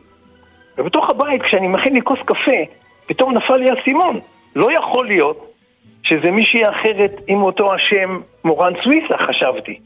ובתוך 0.81 1.09
הבית, 1.09 1.41
כשאני 1.41 1.67
מכין 1.67 1.93
לי 1.93 2.01
כוס 2.01 2.19
קפה, 2.25 2.61
פתאום 3.05 3.33
נפל 3.33 3.57
לי 3.57 3.69
האסימון. 3.69 4.19
לא 4.55 4.77
יכול 4.77 5.07
להיות 5.07 5.53
שזה 6.03 6.31
מישהי 6.31 6.69
אחרת 6.69 7.21
עם 7.27 7.43
אותו 7.43 7.73
השם 7.73 8.19
מורן 8.43 8.73
סוויסה, 8.83 9.17
חשבתי. 9.27 9.79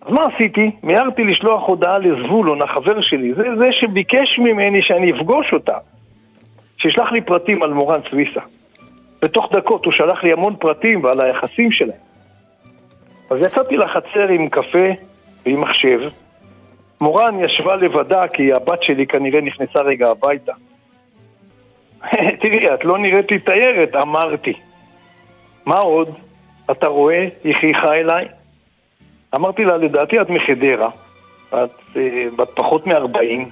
אז 0.00 0.12
מה 0.12 0.26
עשיתי? 0.34 0.70
מיהרתי 0.82 1.24
לשלוח 1.24 1.68
הודעה 1.68 1.98
לזבולון, 1.98 2.62
החבר 2.62 3.00
שלי, 3.00 3.34
זה 3.34 3.42
זה 3.58 3.68
שביקש 3.72 4.38
ממני 4.38 4.82
שאני 4.82 5.12
אפגוש 5.12 5.52
אותה. 5.52 5.76
שישלח 6.78 7.12
לי 7.12 7.20
פרטים 7.20 7.62
על 7.62 7.72
מורן 7.72 8.00
סוויסה. 8.10 8.40
בתוך 9.22 9.52
דקות 9.52 9.84
הוא 9.84 9.92
שלח 9.92 10.24
לי 10.24 10.32
המון 10.32 10.56
פרטים 10.56 11.04
ועל 11.04 11.20
היחסים 11.20 11.72
שלהם. 11.72 12.06
אז 13.30 13.42
יצאתי 13.42 13.76
לחצר 13.76 14.28
עם 14.28 14.48
קפה 14.48 14.88
ועם 15.46 15.60
מחשב. 15.60 16.00
מורן 17.00 17.40
ישבה 17.40 17.76
לבדה 17.76 18.28
כי 18.28 18.52
הבת 18.52 18.82
שלי 18.82 19.06
כנראה 19.06 19.40
נכנסה 19.40 19.80
רגע 19.80 20.10
הביתה. 20.10 20.52
תראי, 22.40 22.74
את 22.74 22.84
לא 22.84 22.98
נראית 22.98 23.30
לי 23.30 23.38
תיירת, 23.38 23.96
אמרתי. 23.96 24.52
מה 25.66 25.78
עוד? 25.78 26.14
אתה 26.70 26.86
רואה? 26.86 27.28
היא 27.44 27.54
חייכה 27.54 27.94
אליי. 27.94 28.28
אמרתי 29.34 29.64
לה, 29.64 29.76
לדעתי 29.76 30.20
את 30.20 30.30
מחדרה. 30.30 30.88
את 31.48 31.96
אה, 31.96 32.26
בת 32.36 32.48
פחות 32.54 32.86
מ-40. 32.86 33.18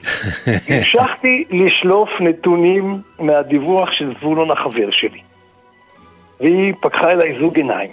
המשכתי 0.68 1.44
לשלוף 1.50 2.10
נתונים 2.20 2.94
מהדיווח 3.18 3.92
של 3.92 4.14
זבולון 4.18 4.50
החבר 4.50 4.90
שלי. 4.90 5.20
והיא 6.40 6.74
פקחה 6.80 7.10
אליי 7.10 7.38
זוג 7.40 7.56
עיניים. 7.56 7.90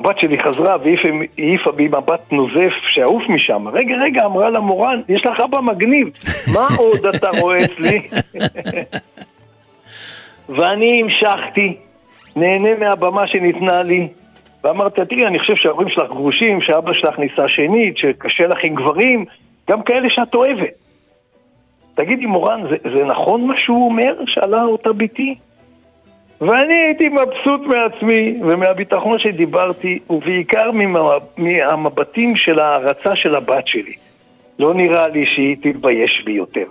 הבת 0.00 0.18
שלי 0.18 0.38
חזרה 0.42 0.76
והעיפה 0.82 1.72
בי 1.72 1.88
מבט 1.88 2.32
נוזף 2.32 2.72
שעוף 2.88 3.22
משם. 3.28 3.68
רגע, 3.68 3.94
רגע, 3.96 4.24
אמרה 4.24 4.50
לה 4.50 4.60
מורן, 4.60 5.00
יש 5.08 5.26
לך 5.26 5.40
אבא 5.40 5.60
מגניב, 5.60 6.08
מה 6.54 6.66
עוד 6.78 7.06
אתה 7.06 7.28
רואה 7.40 7.64
אצלי? 7.64 8.00
ואני 10.56 11.02
המשכתי, 11.02 11.76
נהנה 12.36 12.68
מהבמה 12.78 13.26
שניתנה 13.26 13.82
לי, 13.82 14.08
ואמרתי, 14.64 15.00
תראי, 15.08 15.26
אני 15.26 15.38
חושב 15.38 15.56
שההורים 15.56 15.88
שלך 15.88 16.08
גרושים, 16.08 16.60
שאבא 16.60 16.92
שלך 16.92 17.18
נישא 17.18 17.48
שנית, 17.48 17.98
שקשה 17.98 18.46
לך 18.46 18.58
עם 18.62 18.74
גברים, 18.74 19.24
גם 19.70 19.82
כאלה 19.82 20.10
שאת 20.10 20.34
אוהבת. 20.34 20.74
תגידי, 21.94 22.26
מורן, 22.26 22.62
זה, 22.70 22.76
זה 22.94 23.04
נכון 23.04 23.46
מה 23.46 23.54
שהוא 23.56 23.84
אומר? 23.84 24.12
שאלה 24.26 24.62
אותה 24.62 24.92
בתי. 24.92 25.34
ואני 26.40 26.74
הייתי 26.74 27.08
מבסוט 27.08 27.60
מעצמי 27.60 28.38
ומהביטחון 28.40 29.18
שדיברתי, 29.18 29.98
ובעיקר 30.10 30.70
מהמבטים 31.36 32.36
של 32.36 32.58
ההערצה 32.58 33.16
של 33.16 33.36
הבת 33.36 33.66
שלי. 33.66 33.94
לא 34.58 34.74
נראה 34.74 35.08
לי 35.08 35.26
שהיא 35.34 35.56
תתבייש 35.62 36.22
בי 36.24 36.32
יותר. 36.32 36.64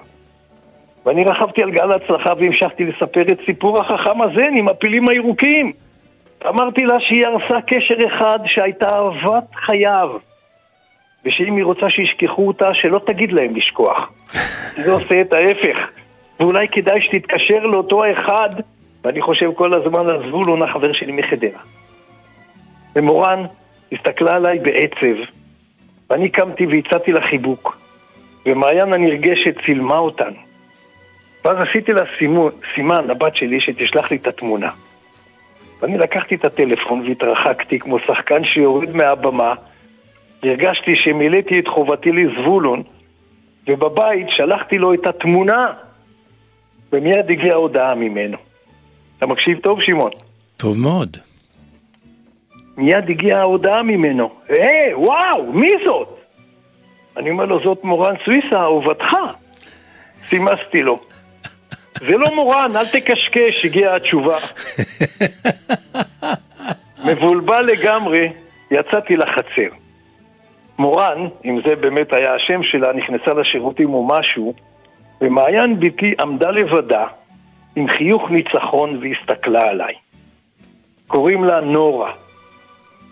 ואני 1.05 1.23
רכבתי 1.23 1.63
על 1.63 1.71
גל 1.71 1.91
ההצלחה 1.91 2.33
והמשכתי 2.37 2.85
לספר 2.85 3.21
את 3.21 3.37
סיפור 3.45 3.79
החכם 3.79 4.21
הזן 4.21 4.57
עם 4.57 4.67
הפילים 4.67 5.09
הירוקים. 5.09 5.71
אמרתי 6.47 6.85
לה 6.85 6.99
שהיא 6.99 7.25
הרסה 7.25 7.61
קשר 7.67 8.07
אחד 8.07 8.39
שהייתה 8.45 8.89
אהבת 8.89 9.55
חייו, 9.65 10.09
ושאם 11.25 11.55
היא 11.55 11.65
רוצה 11.65 11.89
שישכחו 11.89 12.47
אותה, 12.47 12.73
שלא 12.73 12.99
תגיד 13.05 13.31
להם 13.31 13.55
לשכוח. 13.55 14.11
זה 14.83 14.91
עושה 14.91 15.21
את 15.21 15.33
ההפך. 15.33 15.77
ואולי 16.39 16.67
כדאי 16.67 17.01
שתתקשר 17.01 17.65
לאותו 17.65 18.03
האחד 18.03 18.49
ואני 19.03 19.21
חושב 19.21 19.49
כל 19.55 19.73
הזמן 19.73 20.09
על 20.09 20.27
זבולון, 20.27 20.61
החבר 20.61 20.93
שלי 20.93 21.11
מחדרה. 21.11 21.59
ומורן 22.95 23.43
הסתכלה 23.91 24.35
עליי 24.35 24.59
בעצב, 24.59 25.31
ואני 26.09 26.29
קמתי 26.29 26.65
והצעתי 26.65 27.11
לה 27.11 27.21
חיבוק, 27.21 27.77
ומעיין 28.45 28.93
הנרגשת 28.93 29.55
צילמה 29.65 29.97
אותנו. 29.97 30.37
ואז 31.45 31.57
עשיתי 31.69 31.91
לה 31.91 32.03
סימון, 32.19 32.51
סימן 32.75 33.07
לבת 33.07 33.35
שלי 33.35 33.61
שתשלח 33.61 34.11
לי 34.11 34.17
את 34.17 34.27
התמונה. 34.27 34.69
ואני 35.81 35.97
לקחתי 35.97 36.35
את 36.35 36.45
הטלפון 36.45 37.01
והתרחקתי 37.07 37.79
כמו 37.79 37.99
שחקן 37.99 38.43
שיורד 38.45 38.95
מהבמה, 38.95 39.53
הרגשתי 40.43 40.95
שמילאתי 40.95 41.59
את 41.59 41.67
חובתי 41.67 42.11
לזבולון, 42.11 42.83
ובבית 43.67 44.27
שלחתי 44.29 44.77
לו 44.77 44.93
את 44.93 45.07
התמונה, 45.07 45.73
ומיד 46.93 47.31
הגיעה 47.31 47.55
הודעה 47.55 47.95
ממנו. 47.95 48.37
אתה 49.19 49.27
מקשיב 49.27 49.59
טוב, 49.59 49.81
שמעון? 49.81 50.09
טוב 50.57 50.77
מאוד. 50.77 51.17
מיד 52.77 53.09
הגיעה 53.09 53.39
ההודעה 53.39 53.83
ממנו. 53.83 54.29
היי, 54.49 54.93
וואו, 54.93 55.51
מי 55.51 55.71
זאת? 55.85 56.07
אני 57.17 57.29
אומר 57.29 57.45
לו, 57.45 57.63
זאת 57.63 57.83
מורן 57.83 58.15
סוויסה, 58.25 58.55
אהובתך. 58.55 59.07
סימסתי 60.19 60.81
לו. 60.81 60.99
זה 61.99 62.17
לא 62.17 62.35
מורן, 62.35 62.71
אל 62.75 62.85
תקשקש, 62.85 63.65
הגיעה 63.65 63.95
התשובה. 63.95 64.37
מבולבל 67.05 67.61
לגמרי, 67.61 68.29
יצאתי 68.71 69.17
לחצר. 69.17 69.75
מורן, 70.77 71.27
אם 71.45 71.59
זה 71.65 71.75
באמת 71.75 72.13
היה 72.13 72.35
השם 72.35 72.63
שלה, 72.63 72.93
נכנסה 72.93 73.33
לשירותים 73.33 73.93
או 73.93 74.07
משהו, 74.07 74.53
ומעיין 75.21 75.79
בתי 75.79 76.13
עמדה 76.19 76.51
לבדה, 76.51 77.05
עם 77.75 77.87
חיוך 77.87 78.29
ניצחון 78.29 78.99
והסתכלה 79.01 79.69
עליי. 79.69 79.93
קוראים 81.07 81.43
לה 81.43 81.61
נורה. 81.61 82.11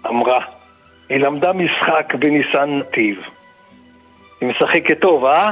אמרה, 0.07 0.39
היא 1.09 1.17
למדה 1.17 1.53
משחק 1.53 2.13
בניסן 2.19 2.77
נתיב. 2.79 3.21
היא 4.41 4.49
משחקת 4.49 4.99
טוב, 4.99 5.25
אה? 5.25 5.51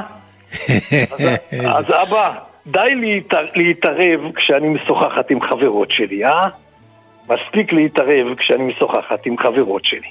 אז, 0.52 1.24
אז 1.66 1.84
אבא, 1.84 2.34
די 2.66 2.94
להתער, 2.94 3.46
להתערב 3.54 4.20
כשאני 4.36 4.68
משוחחת 4.68 5.30
עם 5.30 5.40
חברות 5.40 5.90
שלי, 5.90 6.24
אה? 6.24 6.40
מספיק 7.28 7.72
להתערב 7.72 8.34
כשאני 8.34 8.62
משוחחת 8.62 9.26
עם 9.26 9.38
חברות 9.38 9.84
שלי. 9.84 10.10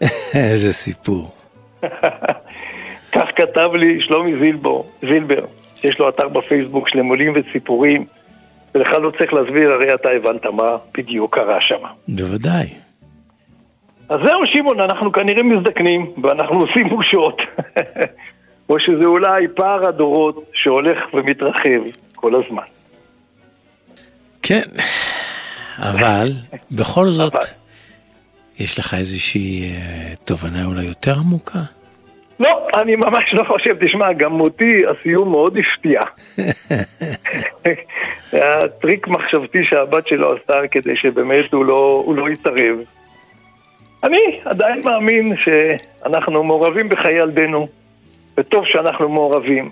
איזה 0.50 0.72
סיפור. 0.72 1.30
כך 3.12 3.28
כתב 3.36 3.70
לי 3.74 4.00
שלומי 4.00 4.38
זילבור, 4.38 4.86
זילבר. 5.00 5.44
יש 5.84 5.98
לו 5.98 6.08
אתר 6.08 6.28
בפייסבוק 6.28 6.88
של 6.88 6.98
אמולים 6.98 7.32
וציפורים, 7.34 8.04
ולך 8.74 8.92
לא 8.92 9.10
צריך 9.18 9.32
להסביר, 9.32 9.72
הרי 9.72 9.94
אתה 9.94 10.08
הבנת 10.08 10.46
מה 10.46 10.76
בדיוק 10.94 11.34
קרה 11.34 11.60
שם. 11.60 11.80
בוודאי. 12.08 12.66
אז 14.08 14.20
זהו, 14.24 14.46
שמעון, 14.46 14.80
אנחנו 14.80 15.12
כנראה 15.12 15.42
מזדקנים, 15.42 16.12
ואנחנו 16.22 16.60
עושים 16.60 16.88
בושות. 16.88 17.38
או 18.68 18.80
שזה 18.80 19.04
אולי 19.04 19.48
פער 19.56 19.86
הדורות 19.86 20.44
שהולך 20.52 20.98
ומתרחב 21.14 21.80
כל 22.14 22.34
הזמן. 22.34 22.62
כן, 24.42 24.62
אבל 25.78 26.32
בכל 26.70 27.06
זאת, 27.06 27.34
יש 28.58 28.78
לך 28.78 28.94
איזושהי 28.94 29.62
אה, 29.62 30.12
תובנה 30.24 30.64
אולי 30.64 30.84
יותר 30.84 31.14
עמוקה? 31.18 31.62
לא, 32.40 32.66
אני 32.74 32.96
ממש 32.96 33.24
לא 33.32 33.44
חושב, 33.44 33.86
תשמע, 33.86 34.12
גם 34.12 34.40
אותי 34.40 34.82
הסיום 34.86 35.30
מאוד 35.30 35.56
הפתיע. 35.58 36.02
היה 38.32 38.68
טריק 38.80 39.08
מחשבתי 39.08 39.58
שהבת 39.64 40.06
שלו 40.06 40.36
עשתה 40.36 40.54
כדי 40.70 40.96
שבאמת 40.96 41.52
הוא 41.52 41.64
לא, 41.64 42.02
הוא 42.06 42.16
לא 42.16 42.30
יתערב. 42.30 42.78
אני 44.04 44.40
עדיין 44.44 44.80
מאמין 44.84 45.36
שאנחנו 45.36 46.44
מעורבים 46.44 46.88
בחיי 46.88 47.18
ילדינו, 47.18 47.68
וטוב 48.38 48.64
שאנחנו 48.66 49.08
מעורבים. 49.08 49.70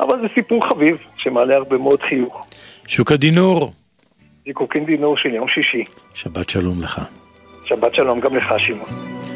אבל 0.00 0.20
זה 0.20 0.28
סיפור 0.34 0.68
חביב 0.68 0.96
שמעלה 1.16 1.56
הרבה 1.56 1.78
מאוד 1.78 2.02
חיוך. 2.02 2.46
שוקה 2.86 3.16
דינור, 3.16 3.72
זיקוקין 4.44 4.84
דינור 4.84 5.16
של 5.16 5.34
יום 5.34 5.48
שישי. 5.48 5.82
שבת 6.14 6.50
שלום 6.50 6.82
לך. 6.82 7.00
שבת 7.64 7.94
שלום 7.94 8.20
גם 8.20 8.36
לך, 8.36 8.54
שמעון. 8.58 9.29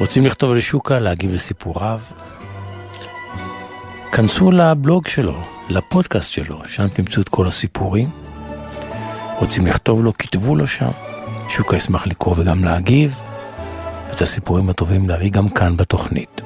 רוצים 0.00 0.24
לכתוב 0.26 0.54
לשוקה, 0.54 0.98
להגיב 0.98 1.34
לסיפוריו? 1.34 2.00
כנסו 4.12 4.50
לבלוג 4.50 5.06
שלו, 5.08 5.40
לפודקאסט 5.68 6.32
שלו, 6.32 6.60
שם 6.66 6.88
תמצאו 6.88 7.22
את 7.22 7.28
כל 7.28 7.46
הסיפורים. 7.46 8.10
רוצים 9.38 9.66
לכתוב 9.66 10.04
לו, 10.04 10.12
כתבו 10.12 10.56
לו 10.56 10.66
שם. 10.66 10.90
שוקה 11.48 11.76
ישמח 11.76 12.06
לקרוא 12.06 12.34
וגם 12.38 12.64
להגיב. 12.64 13.14
את 14.12 14.22
הסיפורים 14.22 14.70
הטובים 14.70 15.08
להביא 15.08 15.30
גם 15.30 15.48
כאן 15.48 15.76
בתוכנית. 15.76 16.40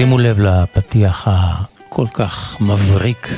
שימו 0.00 0.18
לב 0.18 0.40
לפתיח 0.40 1.28
הכל 1.30 2.06
כך 2.14 2.56
מבריק, 2.60 3.28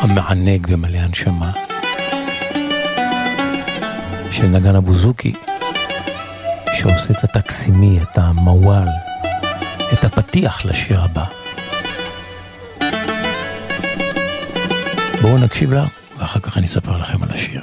המענג 0.00 0.66
ומלא 0.70 0.98
הנשמה 0.98 1.52
של 4.30 4.46
נגן 4.46 4.76
אבוזוקי, 4.76 5.32
שעושה 6.74 7.10
את 7.10 7.24
הטקסימי, 7.24 7.98
את 8.02 8.18
המוואל, 8.18 8.88
את 9.92 10.04
הפתיח 10.04 10.64
לשיר 10.64 11.00
הבא. 11.04 11.24
בואו 15.22 15.38
נקשיב 15.38 15.72
לה, 15.72 15.86
ואחר 16.18 16.40
כך 16.40 16.58
אני 16.58 16.66
אספר 16.66 16.98
לכם 16.98 17.22
על 17.22 17.28
השיר. 17.30 17.62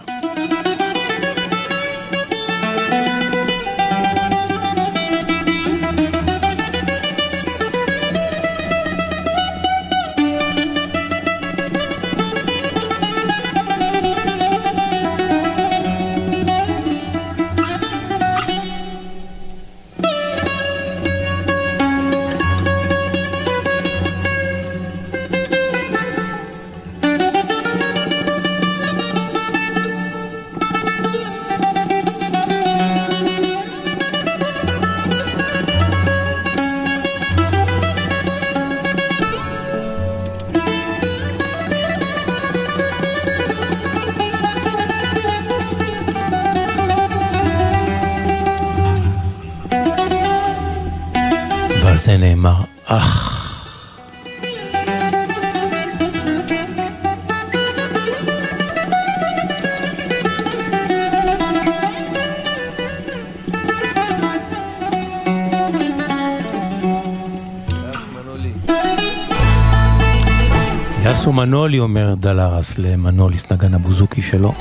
מנולי, 71.67 71.79
אומר 71.79 72.13
דלרס 72.15 72.77
למנוליס, 72.77 73.51
נגן 73.51 73.73
הבוזוקי 73.73 74.21
שלו. 74.21 74.53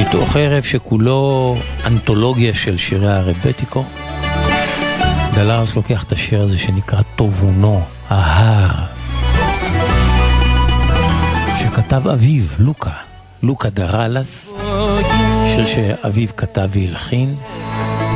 מתוך 0.00 0.36
ערב 0.36 0.62
שכולו 0.62 1.54
אנתולוגיה 1.86 2.54
של 2.54 2.76
שירי 2.76 3.12
הרבטיקו. 3.12 3.84
דלרס 5.34 5.76
לוקח 5.76 6.04
את 6.04 6.12
השיר 6.12 6.40
הזה 6.40 6.58
שנקרא 6.58 7.02
טובונו, 7.16 7.80
ההר, 8.08 8.84
שכתב 11.56 12.08
אביו, 12.08 12.44
לוקה, 12.58 12.94
לוקה 13.42 13.70
דרלס, 13.70 14.52
שיר 15.46 15.66
שאביו 15.66 16.28
כתב 16.36 16.68
והלחין, 16.72 17.34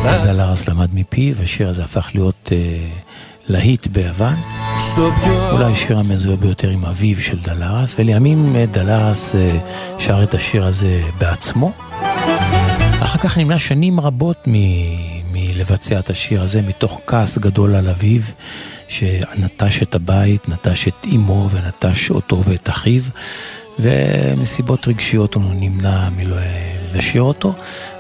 ודלרס 0.04 0.68
למד 0.68 0.88
מפיו, 0.92 1.34
השיר 1.42 1.68
הזה 1.68 1.84
הפך 1.84 2.10
להיות 2.14 2.52
אה, 2.52 2.88
להיט 3.48 3.86
ביוון. 3.86 4.55
אולי 5.52 5.72
השיר 5.72 5.98
המזוהה 5.98 6.36
ביותר 6.36 6.68
עם 6.68 6.84
אביו 6.84 7.22
של 7.22 7.38
דלרס, 7.40 7.94
ולימים 7.98 8.56
אה, 8.56 8.66
דלרס 8.66 9.36
אה, 9.36 9.58
שר 9.98 10.22
את 10.22 10.34
השיר 10.34 10.66
הזה 10.66 11.00
בעצמו. 11.18 11.72
אחר 13.00 13.18
כך 13.18 13.38
נמנע 13.38 13.58
שנים 13.58 14.00
רבות 14.00 14.48
מ... 14.48 14.52
מלבצע 15.32 15.98
את 15.98 16.10
השיר 16.10 16.42
הזה 16.42 16.62
מתוך 16.62 17.00
כעס 17.06 17.38
גדול 17.38 17.74
על 17.74 17.88
אביו, 17.88 18.20
שנטש 18.88 19.82
את 19.82 19.94
הבית, 19.94 20.48
נטש 20.48 20.88
את 20.88 21.06
אמו 21.14 21.48
ונטש 21.50 22.10
אותו 22.10 22.44
ואת 22.44 22.68
אחיו, 22.68 23.02
ומסיבות 23.78 24.88
רגשיות 24.88 25.34
הוא 25.34 25.42
נמנע 25.54 26.08
מלשיר 26.10 27.22
אותו, 27.22 27.54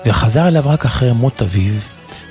וחזר 0.06 0.48
אליו 0.48 0.62
רק 0.66 0.84
אחרי 0.84 1.12
מות 1.12 1.42
אביו, 1.42 1.74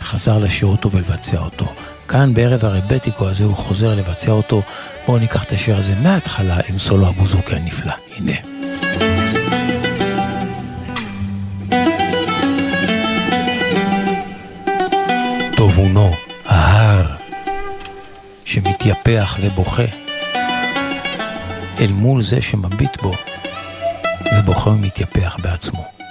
חזר 0.02 0.38
לשיר 0.38 0.68
אותו 0.68 0.92
ולבצע 0.92 1.40
אותו. 1.40 1.66
כאן 2.08 2.34
בערב 2.34 2.66
הרבטיקו 2.66 3.30
הזה 3.30 3.44
הוא 3.44 3.56
חוזר 3.56 3.96
לבצע 3.96 4.32
אותו, 4.32 4.62
בואו 5.06 5.18
ניקח 5.18 5.44
את 5.44 5.52
השיר 5.52 5.78
הזה 5.78 5.96
מההתחלה 5.96 6.56
עם 6.70 6.80
סולו 6.80 7.08
הבוזוקי 7.08 7.56
הנפלא, 7.56 7.94
הנה. 8.18 8.36
טובונו, 15.58 16.12
ההר, 16.46 17.06
שמתייפח 18.46 19.38
ובוכה, 19.42 19.84
אל 21.80 21.92
מול 21.92 22.22
זה 22.22 22.42
שמביט 22.42 23.02
בו, 23.02 23.12
ובוכה 24.34 24.70
ומתייפח 24.70 25.38
בעצמו. 25.42 26.05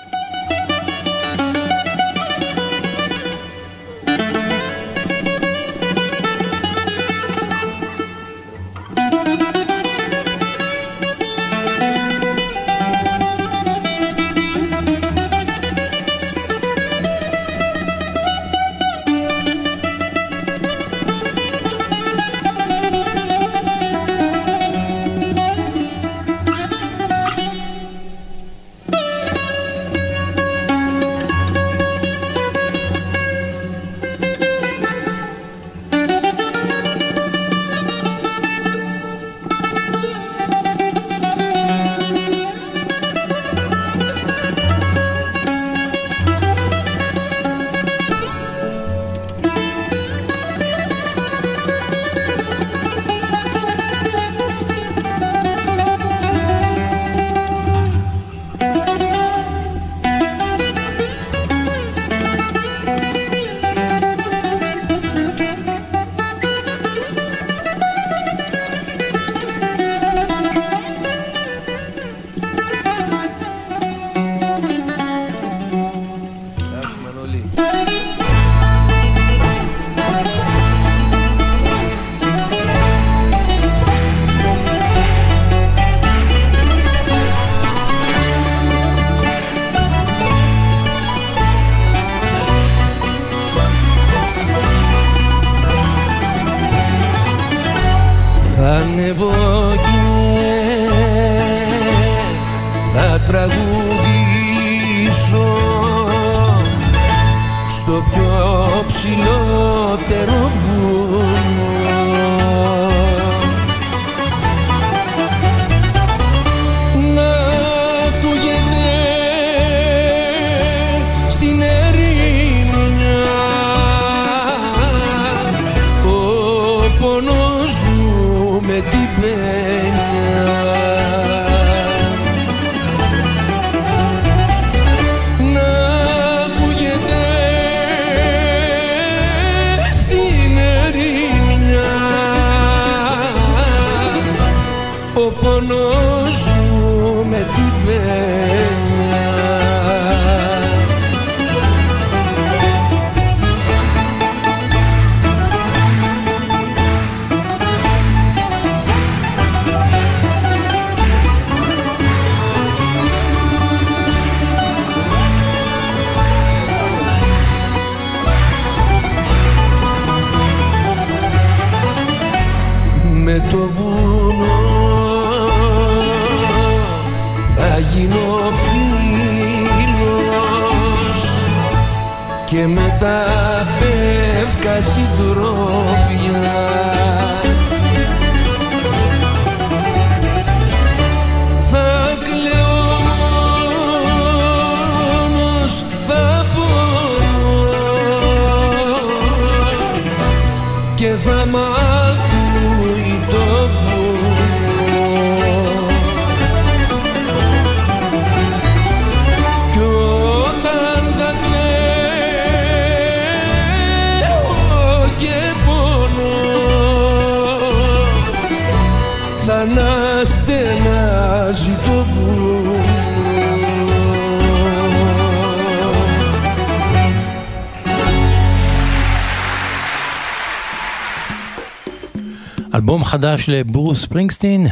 אלבום 233.14 233.30
חדש 233.30 233.48
לברוס 233.48 234.02
ספרינגסטין, 234.02 234.66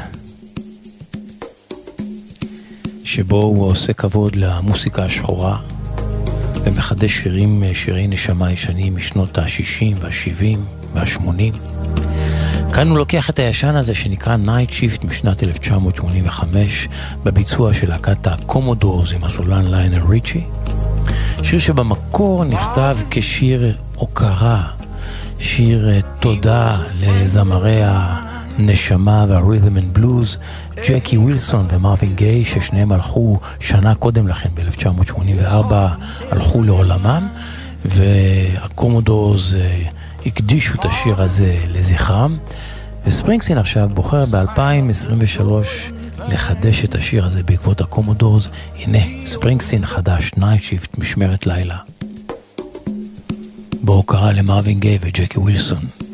שבו 3.05 3.43
הוא 3.43 3.67
עושה 3.67 3.93
כבוד 3.93 4.37
למוסיקה 4.37 5.05
השחורה 5.05 5.59
ומחדש 6.65 7.13
שירים, 7.13 7.65
שירי 7.75 8.07
נשמה 8.07 8.53
ישנים 8.53 8.97
משנות 8.97 9.39
ה-60 9.39 9.85
וה-70 10.01 10.59
וה-80. 10.95 11.59
כאן 12.75 12.89
הוא 12.89 12.99
לוקח 12.99 13.31
את 13.31 13.39
הישן 13.39 13.77
הזה 13.77 13.95
שנקרא 13.95 14.37
Night 14.47 14.71
Shift 14.71 15.07
משנת 15.07 15.43
1985 15.43 16.89
בביצוע 17.25 17.75
של 17.75 17.89
להקת 17.89 18.27
הקומודורס 18.27 19.15
עם 19.15 19.25
הסולן 19.25 19.71
ליינר 19.71 20.05
ריצ'י. 20.09 20.45
שיר 21.43 21.59
שבמקור 21.59 22.45
נכתב 22.45 22.97
כשיר 23.11 23.77
הוקרה 23.95 24.63
שיר 25.39 25.91
אה, 25.91 26.01
תודה 26.21 26.79
לזמרי 27.01 27.83
הנשמה 28.59 29.25
והרית'ם 29.29 29.77
אנד 29.77 29.95
בלוז, 29.95 30.39
ג'קי 30.89 31.17
ווילסון 31.17 31.67
ומרווין 31.71 32.15
גיי, 32.15 32.45
ששניהם 32.45 32.93
הלכו 32.93 33.41
שנה 33.61 33.95
קודם 33.95 34.29
לכן, 34.29 34.49
ב-1984, 34.55 35.75
הלכו 36.31 36.63
לעולמם, 36.63 37.29
והקומודורס 37.85 39.55
אה, 39.55 39.83
הקדישו 40.27 40.75
את 40.75 40.85
השיר 40.85 41.23
הזה 41.23 41.57
לזכרם, 41.69 42.37
וספרינגסין 43.07 43.59
עכשיו 43.59 43.89
בוחר 43.95 44.25
ב-2023 44.27 45.43
לחדש 46.29 46.85
את 46.85 46.95
השיר 46.95 47.27
הזה 47.27 47.43
בעקבות 47.43 47.81
הקומודורס. 47.81 48.49
הנה, 48.79 49.27
ספרינגסין 49.27 49.87
חדש, 49.87 50.31
Nightshift, 50.37 50.99
משמרת 50.99 51.47
לילה. 51.47 51.77
בהוקרה 53.83 54.33
למרווין 54.33 54.81
גיי 54.81 54.99
וג'קי 55.03 55.39
ווילסון. 55.39 56.12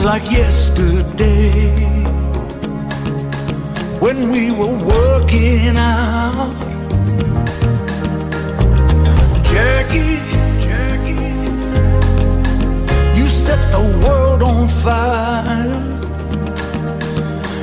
seems 0.00 0.04
like 0.04 0.30
yesterday 0.30 2.04
when 4.00 4.30
we 4.30 4.50
were 4.50 4.76
working 4.84 5.76
out. 5.76 6.54
Jackie, 9.52 10.16
Jackie, 10.64 11.30
you 13.18 13.26
set 13.26 13.60
the 13.72 13.84
world 14.04 14.42
on 14.42 14.68
fire. 14.68 15.80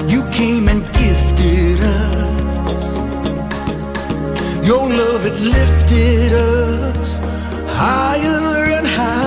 You 0.07 0.21
came 0.31 0.67
and 0.67 0.83
gifted 0.93 1.79
us. 1.81 2.81
Your 4.65 4.87
love, 4.89 5.23
had 5.23 5.39
lifted 5.39 6.33
us 6.33 7.19
higher 7.67 8.65
and 8.77 8.87
higher. 8.87 9.26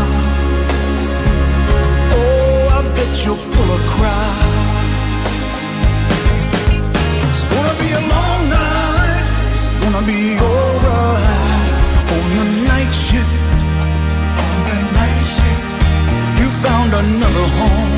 another 17.31 17.47
home. 17.59 17.93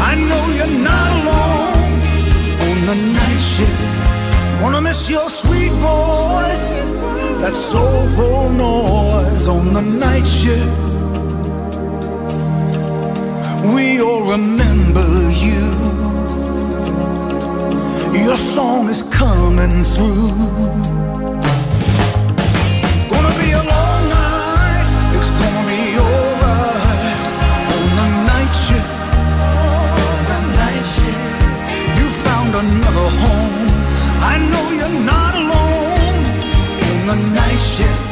I 0.00 0.14
know 0.14 0.42
you're 0.56 0.78
not 0.90 1.10
alone 1.18 1.90
on 2.68 2.86
the 2.86 2.96
night 3.18 3.42
shift. 3.54 4.62
Wanna 4.62 4.80
miss 4.80 5.08
your 5.08 5.28
sweet 5.28 5.72
voice, 5.72 6.80
that 7.40 7.54
soulful 7.54 8.50
noise 8.50 9.48
on 9.48 9.72
the 9.72 9.82
night 9.82 10.26
shift. 10.26 10.82
We 13.74 14.00
all 14.00 14.22
remember 14.30 15.08
you. 15.46 15.64
Your 18.26 18.36
song 18.36 18.88
is 18.88 19.02
coming 19.02 19.82
through. 19.82 21.09
谢。 37.60 38.09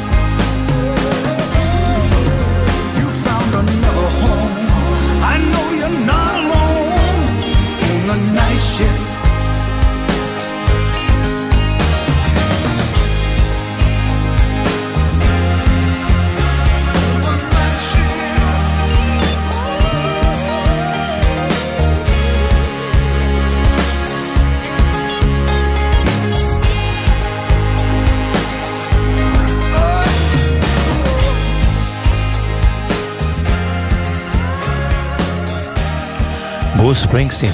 ברוס 36.99 37.09
ספרינגסטין, 37.09 37.53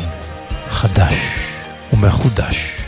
חדש 0.69 1.15
ומחודש. 1.93 2.85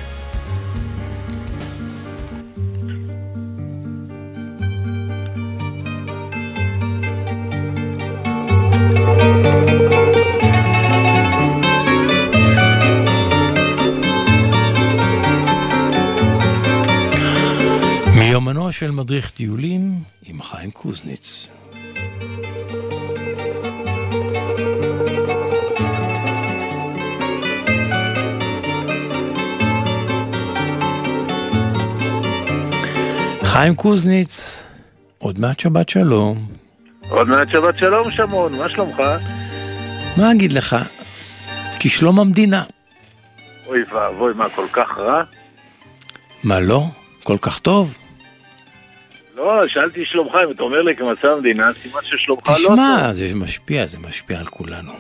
של 18.71 18.91
מדריך 18.91 19.31
טיולים 19.31 20.03
עם 20.23 20.43
חיים 20.43 20.71
קוזניץ. 20.71 21.49
חיים 33.57 33.75
קוזניץ, 33.75 34.65
עוד 35.19 35.39
מעט 35.39 35.61
שבת 35.61 35.89
שלום. 35.89 36.47
עוד 37.09 37.29
מעט 37.29 37.49
שבת 37.53 37.79
שלום, 37.79 38.11
שמעון, 38.11 38.59
מה 38.59 38.69
שלומך? 38.69 39.03
מה 40.17 40.33
אגיד 40.33 40.53
לך? 40.53 40.77
כשלום 41.81 42.21
המדינה. 42.21 42.63
אוי 43.67 43.85
ואבוי, 43.93 44.35
מה, 44.35 44.49
כל 44.49 44.67
כך 44.73 44.99
רע? 44.99 45.23
מה 46.45 46.61
לא? 46.61 46.83
כל 47.23 47.37
כך 47.43 47.59
טוב? 47.59 47.99
לא, 49.37 49.69
שאלתי 49.69 50.05
שלומך, 50.05 50.35
אם 50.45 50.51
אתה 50.51 50.63
אומר 50.63 50.83
לי 50.83 50.97
כמצב 50.97 51.29
המדינה, 51.29 51.73
סימן 51.83 52.01
ששלומך 52.03 52.49
לא 52.49 52.55
טוב. 52.55 52.75
תשמע, 52.75 53.13
זה 53.13 53.35
משפיע, 53.35 53.87
זה 53.87 53.99
משפיע 53.99 54.39
על 54.39 54.47
כולנו. 54.47 54.93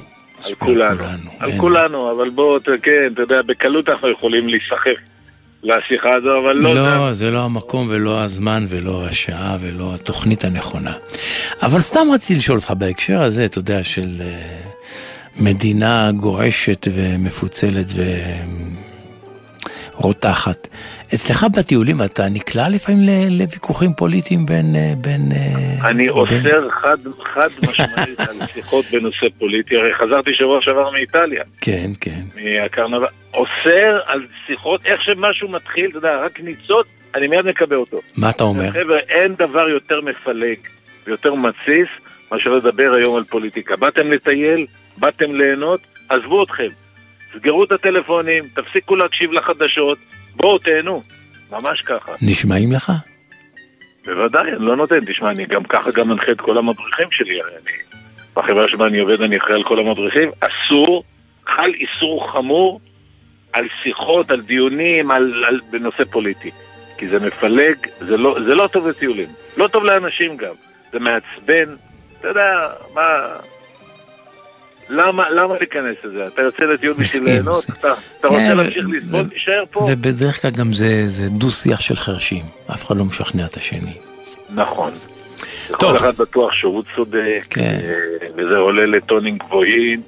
על 0.46 0.54
כולנו, 0.58 1.04
על 1.38 1.50
כולנו, 1.58 2.12
אבל 2.12 2.30
בוא, 2.30 2.58
כן, 2.82 3.12
אתה 3.14 3.22
יודע, 3.22 3.42
בקלות 3.42 3.88
אנחנו 3.88 4.10
יכולים 4.10 4.48
להיסחף 4.48 5.15
לשיחה 5.66 6.12
הזו, 6.14 6.38
אבל 6.38 6.52
לא, 6.56 6.74
לא, 6.74 7.12
זה 7.12 7.30
לא 7.30 7.38
המקום 7.44 7.86
ולא 7.90 8.20
הזמן 8.22 8.66
ולא 8.68 9.06
השעה 9.06 9.56
ולא 9.60 9.94
התוכנית 9.94 10.44
הנכונה. 10.44 10.92
אבל 11.62 11.78
סתם 11.78 12.06
רציתי 12.14 12.34
לשאול 12.34 12.58
אותך 12.58 12.70
בהקשר 12.78 13.22
הזה, 13.22 13.44
אתה 13.44 13.58
יודע, 13.58 13.82
של 13.84 14.08
אה, 14.20 14.26
מדינה 15.40 16.10
גועשת 16.16 16.88
ומפוצלת 16.94 17.86
ורותחת. 20.00 20.68
אצלך 21.14 21.46
בטיולים 21.56 22.02
אתה 22.02 22.28
נקלע 22.28 22.68
לפעמים 22.68 23.08
לוויכוחים 23.30 23.92
פוליטיים 23.94 24.46
בין... 24.46 24.76
אה, 24.76 24.92
בין 24.98 25.32
אה, 25.32 25.88
אני 25.88 25.96
בין- 26.02 26.08
אוסר 26.08 26.68
חד, 26.82 26.96
חד 27.34 27.48
משמעית 27.68 28.20
על 28.20 28.36
שיחות 28.54 28.84
בנושא 28.92 29.26
פוליטי, 29.38 29.76
הרי 29.76 29.90
חזרתי 29.94 30.30
שבוע 30.34 30.58
שעבר 30.62 30.90
מאיטליה, 30.90 31.42
כן, 31.60 31.90
כן. 32.00 32.20
מהקרנבל, 32.34 33.06
אוסר 33.36 34.00
על 34.06 34.26
שיחות, 34.46 34.86
איך 34.86 35.02
שמשהו 35.02 35.48
מתחיל, 35.48 35.90
אתה 35.90 35.98
יודע, 35.98 36.16
רק 36.24 36.40
ניצוץ, 36.40 36.86
אני 37.14 37.26
מיד 37.26 37.46
מקבל 37.46 37.76
אותו. 37.76 38.00
מה 38.16 38.30
אתה 38.30 38.44
אומר? 38.44 38.70
חבר'ה, 38.70 38.98
אין 38.98 39.34
דבר 39.34 39.68
יותר 39.68 40.00
מפלג 40.00 40.58
ויותר 41.06 41.34
מתסיס 41.34 41.88
מאשר 42.32 42.50
לדבר 42.50 42.92
היום 42.92 43.16
על 43.16 43.24
פוליטיקה. 43.24 43.76
באתם 43.76 44.12
לטייל, 44.12 44.66
באתם 44.96 45.34
ליהנות, 45.34 45.80
עזבו 46.08 46.44
אתכם. 46.44 46.68
סגרו 47.32 47.64
את 47.64 47.72
הטלפונים, 47.72 48.44
תפסיקו 48.54 48.96
להקשיב 48.96 49.32
לחדשות, 49.32 49.98
בואו 50.36 50.58
תהנו. 50.58 51.02
ממש 51.50 51.82
ככה. 51.82 52.12
נשמעים 52.22 52.72
לך? 52.72 52.92
בוודאי, 54.06 54.52
אני 54.52 54.66
לא 54.66 54.76
נותן. 54.76 55.04
תשמע, 55.06 55.30
אני 55.30 55.46
גם 55.46 55.64
ככה 55.64 55.90
גם 55.90 56.08
מנחה 56.08 56.32
את 56.32 56.40
כל 56.40 56.58
המדריכים 56.58 57.08
שלי. 57.10 57.40
אני, 57.42 57.72
בחברה 58.36 58.68
שבה 58.68 58.86
אני 58.86 58.98
עובד, 58.98 59.22
אני 59.22 59.36
אחראי 59.36 59.54
על 59.54 59.64
כל 59.64 59.78
המדריכים. 59.78 60.30
אסור, 60.40 61.04
חל 61.46 61.70
איסור 61.74 62.32
חמור 62.32 62.80
על 63.56 63.68
שיחות, 63.82 64.30
על 64.30 64.40
דיונים, 64.40 65.10
על, 65.10 65.44
על, 65.48 65.60
בנושא 65.70 66.04
פוליטי. 66.10 66.50
כי 66.98 67.08
זה 67.08 67.18
מפלג, 67.18 67.76
זה 68.00 68.16
לא, 68.16 68.36
זה 68.44 68.54
לא 68.54 68.68
טוב 68.72 68.88
לטיולים. 68.88 69.28
לא 69.56 69.68
טוב 69.68 69.84
לאנשים 69.84 70.36
גם. 70.36 70.52
זה 70.92 70.98
מעצבן. 70.98 71.74
אתה 72.20 72.28
יודע, 72.28 72.68
מה... 72.94 73.26
למה, 74.88 75.30
למה 75.30 75.54
להיכנס 75.58 75.96
לזה? 76.04 76.26
אתה 76.26 76.42
יוצא 76.42 76.64
לטיול 76.64 76.94
בשביל 76.94 77.24
ליהנות? 77.24 77.64
אתה, 77.64 77.94
אתה 78.20 78.28
רוצה 78.28 78.40
כן, 78.40 78.56
להמשיך 78.56 78.86
ו- 78.88 78.92
לסבול? 78.92 79.20
ו- 79.20 79.28
תישאר 79.28 79.64
פה. 79.70 79.88
ובדרך 79.92 80.42
כלל 80.42 80.50
גם 80.50 80.72
זה, 80.72 81.06
זה 81.06 81.28
דו-שיח 81.28 81.80
של 81.80 81.96
חרשים, 81.96 82.44
אף 82.70 82.86
אחד 82.86 82.96
לא 82.96 83.04
משכנע 83.04 83.44
את 83.44 83.56
השני. 83.56 83.96
נכון. 84.54 84.92
טוב. 85.70 85.80
כל 85.80 85.96
אחד 85.96 86.16
בטוח 86.16 86.52
שהוא 86.52 86.82
צודק, 86.96 87.46
כן. 87.50 87.62
אה, 87.62 88.28
וזה 88.36 88.56
עולה 88.56 88.86
לטונים 88.86 89.38
גבוהים, 89.38 90.02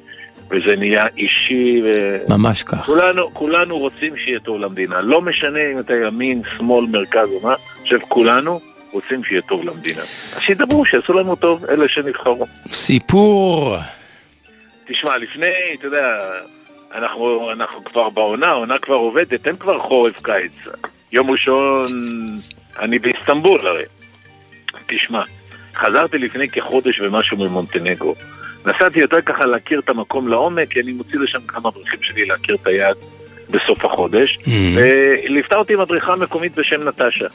וזה 0.51 0.77
נהיה 0.77 1.07
אישי, 1.17 1.83
ממש 2.29 2.63
כך. 2.63 2.81
וכולנו 2.81 3.35
כולנו 3.35 3.79
רוצים 3.79 4.17
שיהיה 4.17 4.41
טוב 4.41 4.61
למדינה. 4.61 5.01
לא 5.01 5.21
משנה 5.21 5.59
אם 5.73 5.81
אתה 5.81 5.93
ימין, 5.95 6.43
שמאל, 6.57 6.87
מרכז 6.87 7.29
או 7.29 7.41
מה, 7.49 7.55
אני 7.55 7.83
חושב 7.83 7.99
כולנו 8.09 8.61
רוצים 8.93 9.25
שיהיה 9.25 9.43
טוב 9.43 9.65
למדינה. 9.65 10.01
אז 10.01 10.41
שידברו, 10.41 10.87
שיעשו 10.87 11.13
לנו 11.13 11.37
טוב, 11.37 11.65
אלה 11.65 11.89
שנבחרו. 11.89 12.47
סיפור. 12.71 13.77
תשמע, 14.87 15.17
לפני, 15.17 15.47
אתה 15.79 15.87
יודע, 15.87 16.07
אנחנו, 16.95 17.53
אנחנו 17.53 17.85
כבר 17.85 18.11
בעונה, 18.11 18.47
העונה 18.47 18.79
כבר 18.79 18.95
עובדת, 18.95 19.47
אין 19.47 19.57
כבר 19.57 19.79
חורף 19.79 20.23
קיץ. 20.23 20.53
יום 21.13 21.31
ראשון, 21.31 21.87
אני 22.79 22.99
באיסטנבול 22.99 23.67
הרי. 23.67 23.85
תשמע, 24.87 25.23
חזרתי 25.75 26.19
לפני 26.19 26.49
כחודש 26.49 27.01
ומשהו 27.01 27.37
ממונטנגו. 27.37 28.15
נסעתי 28.67 29.01
יותר 29.01 29.21
ככה 29.21 29.47
להכיר 29.47 29.81
את 29.81 29.89
המקום 29.89 30.29
לעומק, 30.29 30.69
כי 30.71 30.81
אני 30.81 30.93
מוציא 30.93 31.19
לשם 31.19 31.41
כמה 31.47 31.71
דרכים 31.71 31.99
שלי 32.03 32.25
להכיר 32.25 32.55
את 32.55 32.67
היעד 32.67 32.97
בסוף 33.51 33.85
החודש. 33.85 34.39
וליוותה 34.77 35.57
אותי 35.57 35.77
מדריכה 35.77 36.17
מקומית 36.17 36.55
בשם 36.55 36.89
נטשה. 36.89 37.27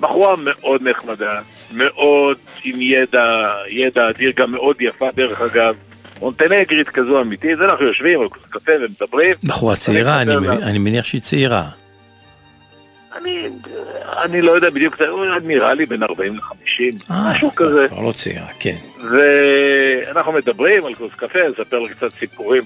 בחורה 0.00 0.36
מאוד 0.36 0.88
נחמדה, 0.88 1.40
מאוד 1.74 2.36
עם 2.64 2.80
ידע, 2.80 3.26
ידע 3.70 4.10
אדיר, 4.10 4.32
גם 4.36 4.50
מאוד 4.50 4.76
יפה 4.80 5.06
דרך 5.16 5.40
אגב. 5.40 5.74
מונטנגרית 6.20 6.88
כזו 6.88 7.20
אמיתית, 7.20 7.58
אנחנו 7.60 7.86
יושבים 7.86 8.20
על 8.20 8.28
כוס 8.28 8.42
קפה 8.50 8.72
ומדברים. 8.80 9.34
בחורה 9.44 9.76
צעירה, 9.76 10.22
אני, 10.22 10.34
אני 10.48 10.78
מניח 10.78 11.04
שהיא 11.04 11.20
צעירה. 11.20 11.64
אני, 13.22 13.48
אני 14.22 14.42
לא 14.42 14.52
יודע 14.52 14.70
בדיוק, 14.70 14.94
הוא 15.10 15.24
נראה 15.42 15.74
לי 15.74 15.86
בין 15.86 16.02
40 16.02 16.36
ל-50, 16.36 17.10
אה, 17.10 17.30
משהו 17.30 17.54
כזה. 17.54 17.88
כבר 17.88 18.00
לא 18.02 18.12
צעירה, 18.12 18.46
כן. 18.60 18.76
ואנחנו 19.10 20.32
מדברים 20.32 20.86
על 20.86 20.94
כוס 20.94 21.12
קפה, 21.16 21.38
אני 21.38 21.48
אספר 21.48 21.78
לה 21.78 21.88
קצת 21.88 22.14
סיפורים. 22.18 22.62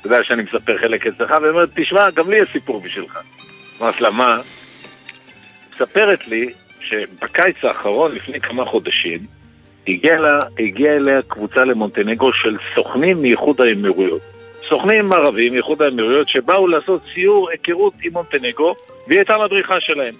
אתה 0.00 0.06
יודע 0.06 0.24
שאני 0.24 0.42
מספר 0.42 0.78
חלק 0.78 1.06
אצלך, 1.06 1.30
והיא 1.30 1.50
אומרת, 1.50 1.68
תשמע, 1.74 2.10
גם 2.10 2.30
לי 2.30 2.38
יש 2.38 2.48
סיפור 2.52 2.80
בשבילך. 2.80 3.18
אמרתי 3.80 4.02
לה, 4.02 4.10
מה? 4.10 4.40
מספרת 5.74 6.28
לי 6.28 6.52
שבקיץ 6.80 7.56
האחרון, 7.62 8.12
לפני 8.14 8.40
כמה 8.40 8.64
חודשים, 8.64 9.18
הגיעה 9.88 10.96
אליה 10.96 11.22
קבוצה 11.28 11.64
למונטנגו 11.64 12.32
של 12.32 12.56
סוכנים 12.74 13.22
מאיחוד 13.22 13.60
האמירויות. 13.60 14.33
סוכנים 14.68 15.12
ערבים 15.12 15.52
מאיחוד 15.52 15.82
האמירויות 15.82 16.28
שבאו 16.28 16.66
לעשות 16.66 17.00
סיור 17.14 17.50
היכרות 17.50 17.94
עם 18.02 18.12
מונטנגו, 18.12 18.74
והיא 19.08 19.18
הייתה 19.18 19.36
מדריכה 19.44 19.80
שלהם. 19.80 20.14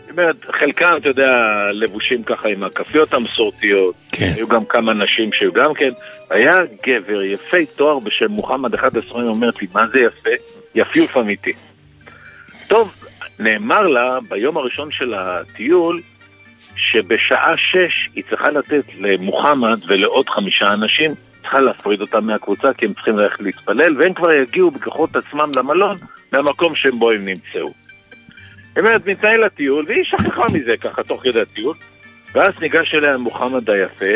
זאת 0.00 0.10
אומרת, 0.10 0.36
חלקם, 0.60 0.92
אתה 0.96 1.08
יודע, 1.08 1.30
לבושים 1.72 2.22
ככה 2.22 2.48
עם 2.48 2.64
הכפיות 2.64 3.14
המסורתיות. 3.14 3.94
כן. 4.12 4.32
היו 4.36 4.48
גם 4.48 4.64
כמה 4.64 4.94
נשים 4.94 5.30
שהיו 5.32 5.52
גם 5.52 5.74
כן. 5.74 5.90
היה 6.30 6.56
גבר 6.86 7.22
יפה 7.22 7.56
תואר 7.76 7.98
בשם 7.98 8.30
מוחמד, 8.30 8.74
אחד 8.74 8.96
הספרים 8.96 9.26
אומרת 9.26 9.62
לי, 9.62 9.68
מה 9.74 9.86
זה 9.86 10.00
יפה? 10.00 10.30
יפיוף 10.74 11.16
אמיתי. 11.16 11.52
טוב, 12.68 12.92
נאמר 13.38 13.86
לה 13.86 14.18
ביום 14.28 14.56
הראשון 14.56 14.88
של 14.92 15.14
הטיול, 15.14 16.00
שבשעה 16.76 17.54
שש 17.56 18.08
היא 18.14 18.24
צריכה 18.30 18.50
לתת 18.50 18.84
למוחמד 19.00 19.78
ולעוד 19.88 20.28
חמישה 20.28 20.72
אנשים, 20.72 21.10
צריכה 21.42 21.60
להפריד 21.60 22.00
אותם 22.00 22.26
מהקבוצה 22.26 22.74
כי 22.74 22.86
הם 22.86 22.94
צריכים 22.94 23.18
ללכת 23.18 23.40
להתפלל, 23.40 24.00
והם 24.00 24.14
כבר 24.14 24.32
יגיעו 24.32 24.70
בכוחות 24.70 25.16
עצמם 25.16 25.50
למלון 25.56 25.96
מהמקום 26.32 26.74
שבו 26.74 27.10
הם 27.10 27.24
נמצאו. 27.24 27.72
זאת 28.68 28.78
אומרת, 28.78 29.06
מתנהל 29.06 29.44
הטיול, 29.44 29.84
והיא 29.88 30.04
שכחה 30.04 30.44
מזה 30.52 30.76
ככה 30.76 31.02
תוך 31.02 31.22
כדי 31.22 31.40
הטיול, 31.40 31.74
ואז 32.34 32.54
ניגש 32.60 32.94
אליה 32.94 33.16
מוחמד 33.16 33.70
היפה, 33.70 34.14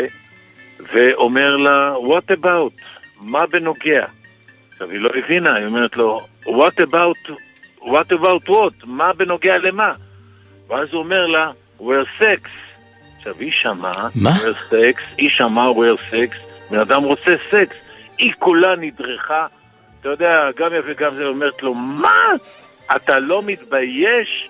ואומר 0.93 1.55
לה, 1.55 1.93
what 1.95 2.31
about? 2.41 2.81
מה 3.21 3.45
בנוגע? 3.45 4.05
עכשיו, 4.71 4.91
היא 4.91 4.99
לא 4.99 5.09
הבינה, 5.15 5.55
היא 5.55 5.65
אומרת 5.65 5.97
לו, 5.97 6.19
what 6.45 6.79
about, 6.79 7.31
what 7.81 8.11
about 8.11 8.49
what? 8.49 8.85
מה 8.85 9.13
בנוגע 9.13 9.57
למה? 9.57 9.93
ואז 10.67 10.87
הוא 10.91 10.99
אומר 10.99 11.27
לה, 11.27 11.51
we're 11.79 12.21
sex. 12.21 12.47
עכשיו, 13.17 13.35
היא 13.39 13.51
שמעה, 13.51 14.09
מה? 14.15 14.29
we're 14.29 14.73
sex, 14.73 15.01
היא 15.17 15.29
שמעה 15.29 15.71
we're 15.71 16.13
sex, 16.13 16.46
בן 16.71 16.79
אדם 16.79 17.03
רוצה 17.03 17.35
סקס. 17.51 17.75
היא 18.17 18.33
כולה 18.39 18.75
נדרכה, 18.75 19.47
אתה 20.01 20.09
יודע, 20.09 20.49
גם 20.57 20.71
יפה 20.79 21.03
גם 21.03 21.15
זה, 21.15 21.25
אומרת 21.25 21.63
לו, 21.63 21.73
מה? 21.73 22.33
אתה 22.95 23.19
לא 23.19 23.41
מתבייש? 23.45 24.49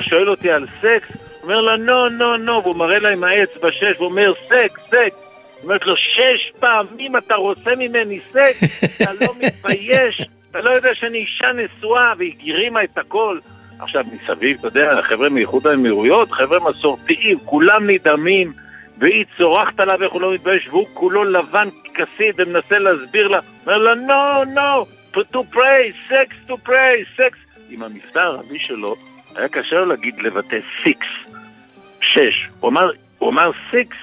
שואל 0.00 0.30
אותי 0.30 0.50
על 0.50 0.66
סקס? 0.80 1.16
אומר 1.42 1.60
לה, 1.60 1.76
נו, 1.76 2.08
נו, 2.08 2.36
נו, 2.36 2.62
והוא 2.62 2.76
מראה 2.76 2.98
לה 2.98 3.08
עם 3.08 3.24
האצבע 3.24 3.72
שש, 3.72 4.00
ואומר, 4.00 4.32
סקס, 4.46 4.80
סקס. 4.86 5.16
אומרת 5.62 5.86
לו, 5.86 5.96
שש 5.96 6.52
פעמים 6.60 7.16
אתה 7.16 7.34
רוצה 7.34 7.70
ממני 7.78 8.20
סקס? 8.32 8.84
אתה 9.02 9.10
לא 9.20 9.32
מתבייש? 9.40 10.28
אתה 10.50 10.60
לא 10.60 10.70
יודע 10.70 10.94
שאני 10.94 11.18
אישה 11.18 11.46
נשואה, 11.52 12.12
והיא 12.18 12.54
הרימה 12.54 12.84
את 12.84 12.98
הכל. 12.98 13.38
עכשיו, 13.80 14.04
מסביב, 14.12 14.56
אתה 14.58 14.66
יודע, 14.66 15.02
חבר'ה 15.02 15.28
מאיחוד 15.28 15.66
האמירויות, 15.66 16.32
חבר'ה 16.32 16.70
מסורתיים, 16.70 17.38
כולם 17.38 17.90
נדהמים, 17.90 18.52
והיא 18.98 19.24
צורחת 19.38 19.80
עליו 19.80 20.02
איך 20.02 20.12
הוא 20.12 20.20
לא 20.20 20.34
מתבייש, 20.34 20.68
והוא 20.68 20.86
כולו 20.94 21.24
לבן 21.24 21.68
כסיד 21.94 22.34
ומנסה 22.36 22.78
להסביר 22.78 23.28
לה, 23.28 23.38
אומר 23.66 23.78
לה, 23.78 23.92
no, 23.92 24.46
no, 24.46 24.86
to 25.32 25.38
pray, 25.52 26.10
sex 26.10 26.50
to 26.50 26.68
pray, 26.68 27.20
sex. 27.20 27.60
עם 27.70 27.82
המבטא 27.82 28.18
הערבי 28.18 28.58
שלו, 28.58 28.94
היה 29.36 29.48
קשה 29.48 29.76
לו 29.76 29.86
להגיד 29.86 30.18
לבטא 30.18 30.58
סיקס, 30.82 31.06
שש. 32.00 32.48
הוא 32.60 32.70
אמר, 32.70 32.90
הוא 33.18 33.30
אמר 33.30 33.50
סיקס, 33.70 33.96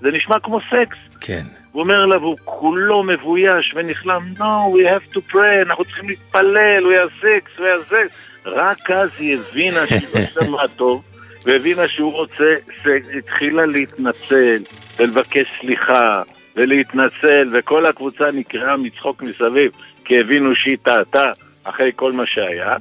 זה 0.00 0.10
נשמע 0.10 0.40
כמו 0.40 0.60
סקס. 0.60 0.96
כן. 1.20 1.42
הוא 1.72 1.82
אומר 1.82 2.06
לה, 2.06 2.18
והוא 2.18 2.36
כולו 2.44 3.02
מבויש 3.02 3.74
ונכלם, 3.76 4.22
no, 4.38 4.74
we 4.74 4.92
have 4.92 5.14
to 5.14 5.32
pray, 5.32 5.62
אנחנו 5.62 5.84
צריכים 5.84 6.08
להתפלל, 6.08 6.86
we 6.86 7.00
have 7.00 7.22
sex, 7.22 7.58
we 7.58 7.62
have 7.62 7.90
sex. 7.90 8.10
רק 8.46 8.90
אז 8.90 9.10
היא 9.18 9.38
הבינה 9.38 9.86
שהיא 9.86 10.08
לא 10.14 10.44
שמעה 10.44 10.68
טוב, 10.68 11.02
והבינה 11.44 11.88
שהוא 11.88 12.12
רוצה, 12.12 12.54
סקס, 12.82 13.08
התחילה 13.18 13.66
להתנצל, 13.66 14.62
ולבקש 14.98 15.46
סליחה, 15.60 16.22
ולהתנצל, 16.56 17.48
וכל 17.52 17.86
הקבוצה 17.86 18.24
נקרעה 18.32 18.76
מצחוק 18.76 19.22
מסביב, 19.22 19.72
כי 20.04 20.20
הבינו 20.20 20.54
שהיא 20.54 20.76
טעתה 20.82 21.32
אחרי 21.64 21.90
כל 21.96 22.12
מה 22.12 22.26
שהיה. 22.26 22.76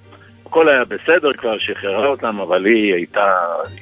הכל 0.46 0.70
היה 0.70 0.86
בסדר, 0.86 1.34
כבר 1.34 1.58
שחררה 1.60 2.08
אותם, 2.08 2.40
אבל 2.40 2.66
היא 2.66 2.94
הייתה, 2.94 3.36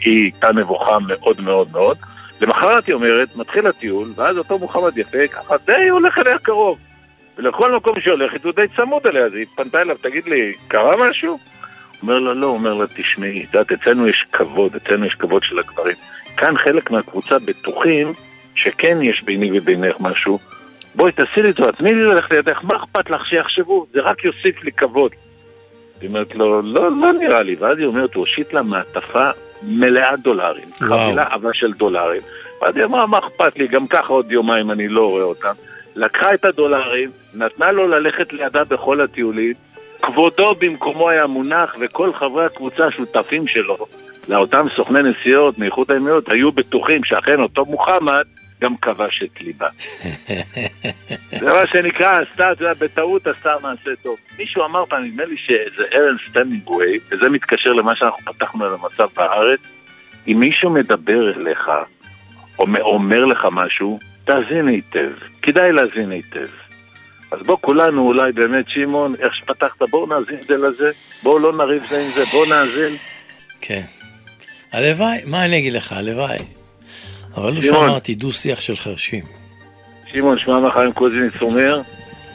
היא 0.06 0.24
הייתה 0.24 0.52
נבוכה 0.52 0.98
מאוד 1.08 1.42
מאוד 1.42 1.68
מאוד. 1.72 1.98
למחרת 2.42 2.86
היא 2.86 2.96
אומרת, 2.96 3.36
מתחיל 3.36 3.68
הטיול, 3.68 4.08
ואז 4.16 4.38
אותו 4.38 4.60
מוחמד 4.60 4.98
יפה, 4.98 5.28
ככה 5.28 5.56
די 5.66 5.88
הולך 5.90 6.18
אליה 6.18 6.38
קרוב. 6.40 6.80
ולכל 7.38 7.76
מקום 7.76 8.00
שהיא 8.02 8.14
הולכת 8.14 8.44
הוא 8.44 8.54
די 8.56 8.68
צמוד 8.76 9.08
אליה, 9.08 9.26
אז 9.26 9.36
היא 9.36 9.46
פנתה 9.56 9.82
אליו, 9.82 9.98
תגיד 10.02 10.26
לי, 10.26 10.54
קרה 10.68 11.10
משהו? 11.10 11.40
אומר 12.02 12.20
לה, 12.20 12.34
לא, 12.34 12.48
אומר 12.48 12.74
לה, 12.74 12.86
תשמעי, 12.88 13.46
את 13.50 13.54
יודעת, 13.54 13.72
אצלנו 13.72 14.08
יש 14.08 14.26
כבוד, 14.32 14.76
אצלנו 14.76 15.06
יש 15.06 15.14
כבוד 15.14 15.44
של 15.44 15.60
הגברים. 15.60 15.96
כאן 16.38 16.58
חלק 16.58 16.92
מהקבוצה 16.92 17.40
בטוחים 17.40 18.14
שכן 18.56 19.02
יש 19.02 19.22
ביני 19.24 19.60
ובינך 19.60 19.96
משהו. 20.00 20.40
בואי 20.96 21.12
תעשי 21.12 21.42
לי 21.42 21.54
טובה, 21.54 21.72
תני 21.72 21.94
לי 21.94 22.04
ללכת 22.04 22.32
לידך, 22.32 22.60
מה 22.64 22.76
אכפת 22.76 23.10
לך 23.10 23.26
שיחשבו? 23.26 23.86
זה 23.94 24.00
רק 24.02 24.26
יוסיף 24.26 24.64
לי 24.64 24.72
כבוד. 24.72 25.12
היא 26.02 26.10
אומרת 26.10 26.36
לו, 26.36 26.62
לא, 26.62 26.92
לא 26.92 27.14
נראה 27.14 27.44
לי. 27.44 27.56
ואז 27.60 27.78
היא 27.78 27.88
אומרת, 27.88 28.14
הוא 28.14 28.22
הושיט 28.22 28.54
לה 28.54 28.62
מעטפה 28.62 29.30
מלאה 29.64 30.16
דולרים. 30.18 30.68
וואו. 30.82 31.00
חבילה 31.00 31.26
עבה 31.30 31.50
של 31.54 31.74
דולרים. 31.74 32.22
ואז 32.62 32.78
היא 32.78 32.86
אמרה, 32.86 33.08
מה 33.08 33.20
אכפת 33.20 33.58
לי? 33.58 33.68
גם 33.68 33.88
ככה 33.88 34.14
עוד 34.14 34.32
יומיים 34.32 34.72
אני 34.72 34.88
לא 34.88 35.10
רואה 35.10 35.24
אותם. 35.24 35.54
לקחה 35.96 36.34
את 36.34 36.46
הדולרים, 36.46 37.12
נתנה 37.34 37.72
לו 37.72 37.88
ללכת 37.88 38.34
לידה 38.34 38.64
בכל 38.64 39.02
הטיולים, 39.02 39.54
כבודו 40.02 40.56
במקומו 40.56 41.10
היה 41.10 41.28
מונח, 41.28 41.76
וכל 41.80 42.14
חברי 42.14 42.46
הקבוצה 42.46 42.86
השותפים 42.86 43.48
שלו, 43.48 43.78
לאותם 44.30 44.66
סוכני 44.76 45.00
נסיעות 45.04 45.58
מאיחוד 45.58 45.92
האמירויות, 45.92 46.30
היו 46.30 46.52
בטוחים 46.52 47.04
שאכן 47.04 47.40
אותו 47.40 47.66
מוחמד 47.66 48.24
גם 48.62 48.78
כבש 48.78 49.24
את 49.24 49.42
ליבה. 49.42 49.68
זה 51.40 51.54
מה 51.54 51.68
שנקרא, 51.68 52.22
עשתה, 52.22 52.52
אתה 52.52 52.64
יודע, 52.64 52.74
בטעות 52.86 53.28
עשתה 53.28 53.54
מעשה 53.62 53.96
טוב. 54.04 54.18
מישהו 54.38 54.66
אמר 54.66 54.86
פעם, 54.86 55.04
נדמה 55.04 55.26
לי 55.26 55.36
שזה 55.38 55.84
ארנסט 55.94 56.16
המינגווי, 56.30 57.00
וזה 57.12 57.30
מתקשר 57.30 57.74
למה 57.74 57.96
שאנחנו 57.96 58.34
פתחנו 58.34 58.66
על 58.66 58.74
המצב 58.74 59.08
בארץ, 59.16 59.60
אם 60.28 60.38
מישהו 60.40 60.70
מדבר 60.70 61.36
אליך, 61.36 61.70
או 62.60 62.66
אומר 62.80 63.26
לך 63.26 63.48
משהו, 63.52 64.00
תאזין 64.26 64.68
היטב. 64.68 65.12
כדאי 65.42 65.72
להאזין 65.72 66.12
היטב. 66.12 66.48
אז 67.32 67.42
בוא 67.46 67.58
כולנו 67.62 68.02
אולי 68.08 68.32
באמת, 68.32 68.66
שמעון, 68.70 69.16
איך 69.20 69.36
שפתחת, 69.36 69.82
בואו 69.90 70.06
נאזין 70.06 70.40
זה 70.48 70.58
לזה, 70.58 70.92
בואו 71.24 71.40
לא 71.40 71.54
נריב 71.58 71.84
זה 71.90 72.02
עם 72.06 72.12
זה, 72.16 72.26
בואו 72.26 72.46
נאזין. 72.46 72.96
כן. 73.62 73.82
הלוואי, 74.74 75.18
מה 75.26 75.46
אני 75.46 75.58
אגיד 75.60 75.74
לך, 75.74 75.92
הלוואי. 75.94 76.38
אבל 77.38 77.54
לא. 77.54 77.62
שמעתי 77.62 78.16
דו-שיח 78.16 78.60
של 78.60 78.76
חרשים. 78.76 79.24
שמעון, 80.12 80.40
שמע 80.40 80.60
מה 80.60 80.72
חיים 80.72 80.94
קוזיניץ 80.94 81.34
אומר, 81.42 81.82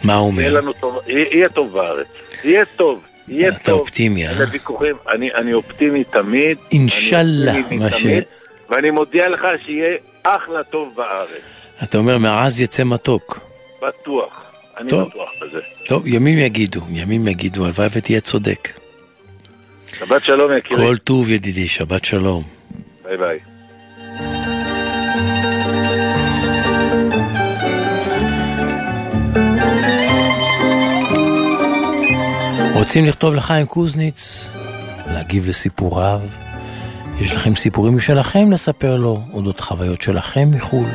מה 0.04 0.14
הוא 0.14 0.32
יהיה 0.34 0.48
אומר? 0.48 0.60
לנו 0.60 0.72
טוב, 0.72 0.98
יהיה 1.06 1.26
יהיה 1.32 1.48
טוב 1.48 1.72
בארץ. 1.72 2.06
יהיה 2.44 2.64
טוב, 2.76 3.04
יהיה 3.28 3.48
אתה 3.48 3.58
טוב. 3.64 3.80
אופטימי, 3.80 4.26
אה? 4.26 4.30
אלה 4.30 4.44
ויכוחים, 4.50 4.96
אני, 5.08 5.34
אני 5.34 5.52
אופטימי 5.54 6.04
תמיד. 6.04 6.58
אינשאללה, 6.72 7.54
מה 7.70 7.90
ש- 7.90 8.06
ואני 8.70 8.90
מודיע 8.90 9.28
לך 9.28 9.40
שיהיה 9.64 9.96
אחלה 10.22 10.64
טוב 10.64 10.94
בארץ. 10.96 11.42
אתה 11.82 11.98
אומר, 11.98 12.18
מעז 12.18 12.60
יצא 12.60 12.84
מתוק. 12.84 13.40
בטוח. 13.82 14.51
אני 14.78 14.90
טוב. 14.90 15.08
בטוח 15.08 15.28
בזה. 15.40 15.60
טוב, 15.86 16.06
ימים 16.06 16.38
יגידו, 16.38 16.80
ימים 16.90 17.28
יגידו, 17.28 17.64
הלוואי 17.64 17.88
ותהיה 17.92 18.20
צודק. 18.20 18.68
שבת 19.98 20.24
שלום 20.24 20.56
יקירי. 20.58 20.76
כל 20.76 20.96
טוב 20.96 21.28
ידידי, 21.28 21.68
שבת 21.68 22.04
שלום. 22.04 22.42
ביי 23.04 23.16
ביי. 23.16 23.38
רוצים 32.74 33.06
לכתוב 33.06 33.34
לחיים 33.34 33.66
קוזניץ, 33.66 34.50
להגיב 35.06 35.48
לסיפוריו? 35.48 36.20
יש 37.20 37.36
לכם 37.36 37.54
סיפורים 37.54 37.96
משלכם 37.96 38.52
לספר 38.52 38.96
לו, 38.96 39.20
אודות 39.32 39.60
חוויות 39.60 40.02
שלכם 40.02 40.48
מחו"ל? 40.50 40.88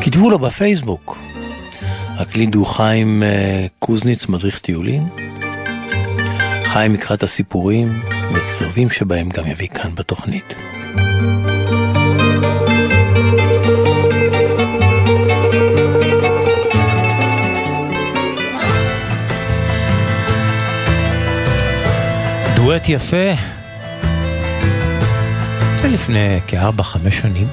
כתבו 0.00 0.30
לו 0.30 0.38
בפייסבוק. 0.38 1.23
הקלידו 2.18 2.64
חיים 2.64 3.22
אה, 3.22 3.66
קוזניץ 3.78 4.26
מדריך 4.26 4.58
טיולים. 4.58 5.08
חיים 6.64 6.94
יקרא 6.94 7.16
את 7.16 7.22
הסיפורים 7.22 8.02
ואת 8.32 8.90
שבהם 8.90 9.28
גם 9.28 9.46
יביא 9.46 9.68
כאן 9.68 9.94
בתוכנית. 9.94 10.54
דואט 22.56 22.88
יפה, 22.88 23.32
לפני 25.84 26.40
כארבע-חמש 26.46 27.18
שנים, 27.18 27.46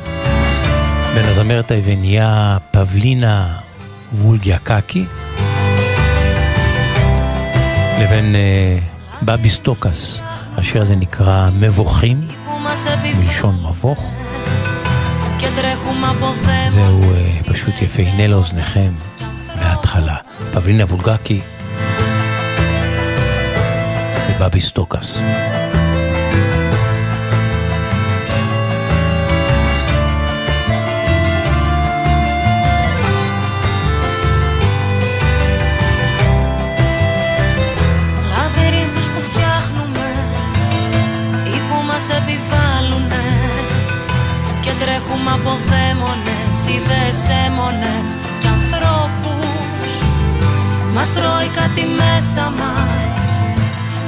בין 1.16 1.26
הזמרת 1.26 1.72
היווניה 1.72 2.58
פבלינה 2.72 3.58
וולגרקי 4.14 5.06
לבין 8.02 8.36
אה, 8.36 9.24
בביס 9.26 9.50
סטוקס, 9.50 10.22
השיר 10.58 10.82
הזה 10.82 10.96
נקרא 10.96 11.50
מבוכים, 11.60 12.28
מלשון 13.16 13.64
מבוך, 13.70 14.14
והוא 16.74 17.04
אה, 17.04 17.50
פשוט 17.52 17.82
יפה, 17.82 18.02
הנה 18.04 18.28
לאוזניכם 18.28 18.92
מההתחלה. 19.56 20.16
פבלינה 20.54 20.84
וולגקי 20.86 21.42
ובבי 24.30 24.62
סטוקס. 24.62 25.20
Από 45.44 45.58
δαίμονες, 45.70 46.58
ιδέες 46.78 47.22
έμονες 47.46 48.08
και 48.42 48.50
ανθρώπους. 48.58 49.92
Μας 50.94 51.10
τρώει 51.16 51.50
κάτι 51.60 51.84
μέσα 52.02 52.44
μας 52.60 53.22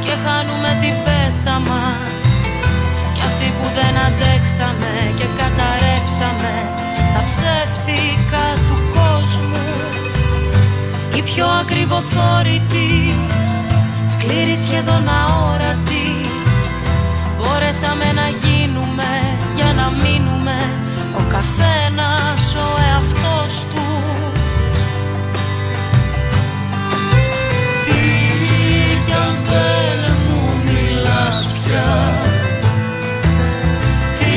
και 0.04 0.14
χάνουμε 0.24 0.72
την 0.82 0.96
πέσα 1.06 1.56
μας. 1.70 2.12
Κι 3.16 3.24
αυτοί 3.30 3.48
που 3.58 3.68
δεν 3.78 3.94
αντέξαμε 4.08 4.94
και 5.18 5.28
καταρρεύσαμε 5.40 6.54
στα 7.10 7.22
ψεύτικα 7.30 8.46
του 8.66 8.78
κόσμου. 8.98 9.68
Οι 11.16 11.22
πιο 11.30 11.48
ακριβοθόρητοι 11.62 12.92
σκληροί 14.14 14.58
σχεδόν 14.66 15.06
αόρατοι. 15.22 16.10
Μπορέσαμε 17.38 18.08
να 18.20 18.28
γίνουμε 18.42 19.12
για 19.58 19.70
να 19.80 19.86
μείνουμε 20.02 20.58
Ο 20.80 20.83
καθένας 21.34 22.56
ο 22.56 22.68
εαυτός 22.90 23.66
του. 23.74 23.88
Τι 27.86 28.02
κι 29.06 29.14
αν 29.14 29.36
δεν 29.50 30.16
μου 30.28 30.42
μιλάς 30.66 31.56
πια 31.64 32.14
Τι 34.20 34.36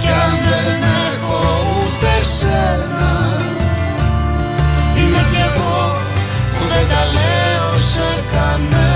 κι 0.00 0.08
αν 0.24 0.34
δεν 0.48 0.82
έχω 1.12 1.40
ούτε 1.76 2.26
σένα. 2.36 3.10
Είμαι 4.96 5.22
κι 5.30 5.40
εγώ 5.48 5.96
που 6.58 6.64
δεν 6.68 6.88
τα 6.88 7.02
λέω 7.16 7.78
σε 7.78 8.24
κανένα 8.32 8.95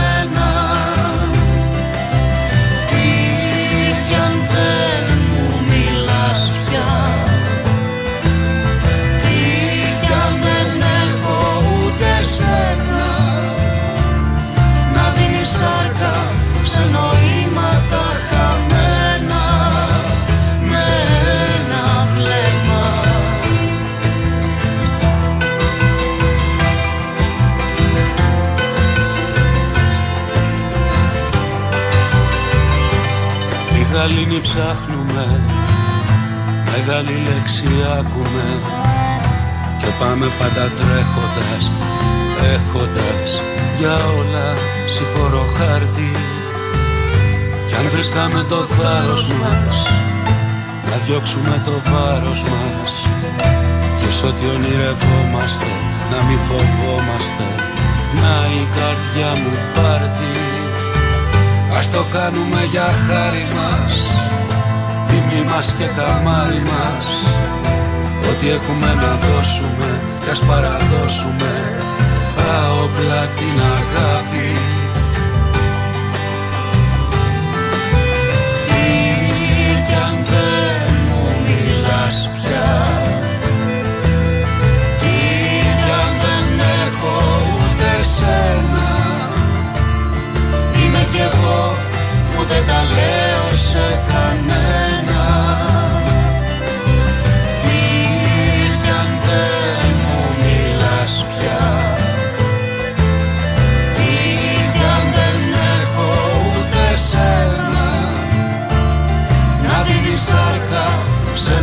γαλήνη 34.01 34.41
ψάχνουμε 34.41 35.27
Μεγάλη 36.71 37.17
λέξη 37.29 37.69
άκουμε. 37.99 38.47
Και 39.81 39.91
πάμε 40.01 40.27
πάντα 40.39 40.65
τρέχοντας 40.79 41.63
Έχοντας 42.55 43.31
για 43.79 43.97
όλα 44.19 44.49
συγχωρώ 44.95 45.45
χάρτη. 45.57 46.11
Κι 47.67 47.75
αν 47.75 47.87
βρίσκαμε 47.95 48.41
το 48.49 48.57
θάρρος 48.77 49.27
μας 49.41 49.77
Να 50.89 50.97
διώξουμε 51.05 51.63
το 51.65 51.75
βάρος 51.91 52.43
μας. 52.51 52.91
Και 53.99 54.11
σ' 54.17 54.23
ό,τι 54.23 54.45
ονειρευόμαστε 54.55 55.71
Να 56.11 56.19
μη 56.27 56.37
φοβόμαστε 56.49 57.47
Να 58.21 58.35
η 58.61 58.63
καρδιά 58.77 59.31
μου 59.43 59.53
πάρτι 59.75 60.50
Ας 61.81 61.91
το 61.91 62.05
κάνουμε 62.13 62.65
για 62.71 62.89
χάρη 63.07 63.47
μας 63.57 63.95
Τιμή 65.09 65.43
μας 65.51 65.75
και 65.79 65.85
καμάρι 65.97 66.63
μας. 66.71 67.07
Ό,τι 68.31 68.51
έχουμε 68.51 68.95
να 69.03 69.13
δώσουμε 69.25 69.89
Κι 70.25 70.31
ας 70.31 70.39
παραδώσουμε 70.39 71.53
Τα 72.37 72.57
όπλα 72.83 73.23
την 73.37 73.57
αγάπη. 73.77 74.51
Τι 78.67 78.87
κι 79.89 79.99
αν 80.07 80.17
δεν 80.31 80.95
μου 81.09 81.23
μιλάς 81.45 82.31
πια 82.35 82.71
Τι 85.01 85.17
κι 85.83 85.93
αν 86.03 86.13
δεν 86.25 86.61
έχω 86.87 87.17
ούτε 87.57 88.05
σένα. 88.05 88.71
Είμαι 88.71 88.80
κι 91.13 91.19
εγώ 91.19 91.77
που 92.33 92.45
δεν 92.45 92.65
τα 92.67 92.81
λέω 92.97 93.55
σε 93.55 94.01
κανένα. 94.13 95.25
Τι 97.63 97.81
κι 98.83 98.91
αν 99.01 99.11
δεν 99.27 99.91
μου 100.03 100.19
μιλάς 100.41 101.27
πια. 101.31 101.67
Τι 103.97 104.13
κι 104.75 104.85
αν 104.97 105.05
δεν 105.17 105.41
έχω 105.81 106.11
ούτε 106.57 106.99
σένα. 107.09 107.89
Να 109.65 109.83
δίνεις 109.87 110.21
σάρκα 110.21 110.89
σε 111.35 111.63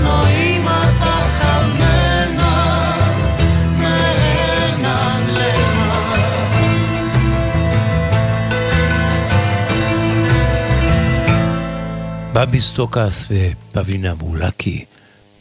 בביס 12.57 12.65
סטוקס 12.65 13.27
ופבלינה 13.31 14.13
וולגרקי, 14.13 14.85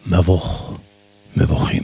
מבוך, 0.07 0.73
מבוכים. 1.37 1.83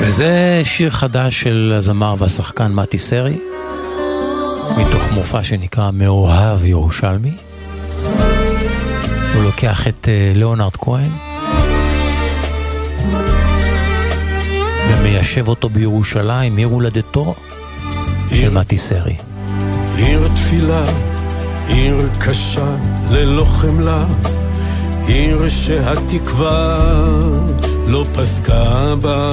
וזה 0.00 0.60
שיר 0.64 0.90
חדש 0.90 1.40
של 1.40 1.74
הזמר 1.78 2.14
והשחקן 2.18 2.72
מתי 2.72 2.98
סרי, 2.98 3.38
מתוך 4.78 5.12
מופע 5.12 5.42
שנקרא 5.42 5.90
מאוהב 5.90 6.64
ירושלמי. 6.64 7.32
הוא 9.34 9.42
לוקח 9.42 9.88
את 9.88 10.08
אה, 10.08 10.32
ליאונרד 10.34 10.76
כהן, 10.76 11.10
ומיישב 14.88 15.48
אותו 15.48 15.68
בירושלים, 15.68 16.56
עיר 16.56 16.68
הולדתו 16.68 17.34
של 18.28 18.50
מתי 18.50 18.78
סרי. 18.78 19.16
עיר 19.96 20.28
תפילה, 20.34 20.84
עיר 21.74 22.08
קשה 22.18 22.76
ללא 23.10 23.44
חמלה, 23.44 24.04
עיר 25.06 25.48
שהתקווה 25.48 26.78
לא 27.86 28.04
פסקה 28.14 28.94
בה. 29.00 29.32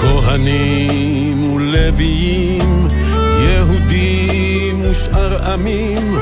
כהנים 0.00 1.52
ולוויים, 1.52 2.88
יהודים 3.44 4.82
ושאר 4.90 5.52
עמים, 5.52 6.18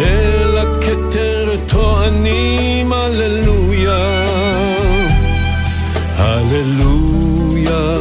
אל 0.00 0.58
הכתר 0.58 1.56
טוענים 1.66 2.92
הללויה. 2.92 4.24
הללויה, 6.16 7.96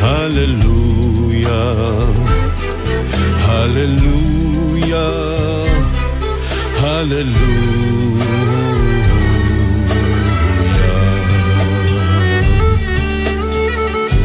הללויה, 0.00 1.72
הללויה, 3.54 5.10
הללויה. 6.80 7.34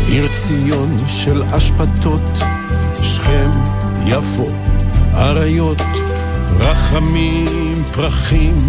עיר 0.07 0.27
ציון 0.33 0.97
של 1.07 1.43
אשפתות, 1.51 2.31
שכם, 3.01 3.49
יפו, 4.05 4.47
אריות, 5.13 5.81
רחמים, 6.59 7.83
פרחים 7.91 8.59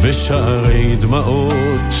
ושערי 0.00 0.96
דמעות. 0.96 1.94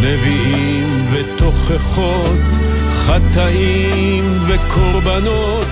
נביאים 0.00 1.06
ותוכחות, 1.12 2.69
חטאים 3.10 4.38
וקורבנות, 4.48 5.66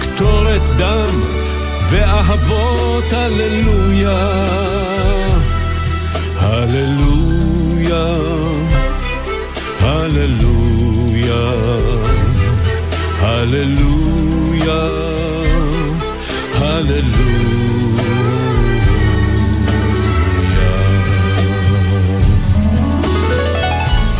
קטורת 0.00 0.62
דם 0.76 1.20
ואהבות, 1.90 3.12
הללויה, 3.12 4.46
הללויה, 6.36 8.14
הללויה, 9.80 11.52
הללויה, 13.20 14.88
הללויה. 16.54 17.38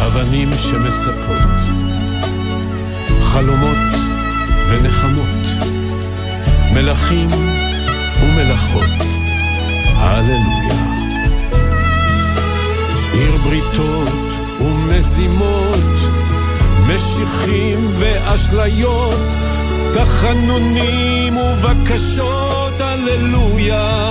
אבנים 0.07 0.51
שמספרות, 0.53 1.58
חלומות 3.33 3.79
ונחמות, 4.69 5.67
מלכים 6.75 7.29
ומלאכות, 8.23 8.91
הללויה. 9.97 10.79
עיר 13.13 13.37
בריתות 13.45 14.09
ומזימות, 14.61 15.99
משיחים 16.87 17.91
ואשליות, 17.93 19.29
תחנונים 19.93 21.37
ובקשות, 21.37 22.81
הללויה. 22.81 24.08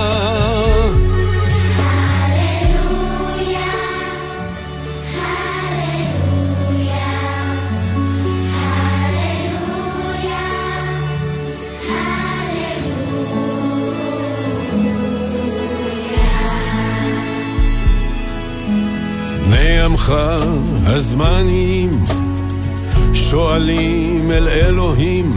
עמך 19.88 20.14
הזמנים 20.86 22.04
שואלים 23.14 24.30
אל 24.30 24.48
אלוהים 24.48 25.32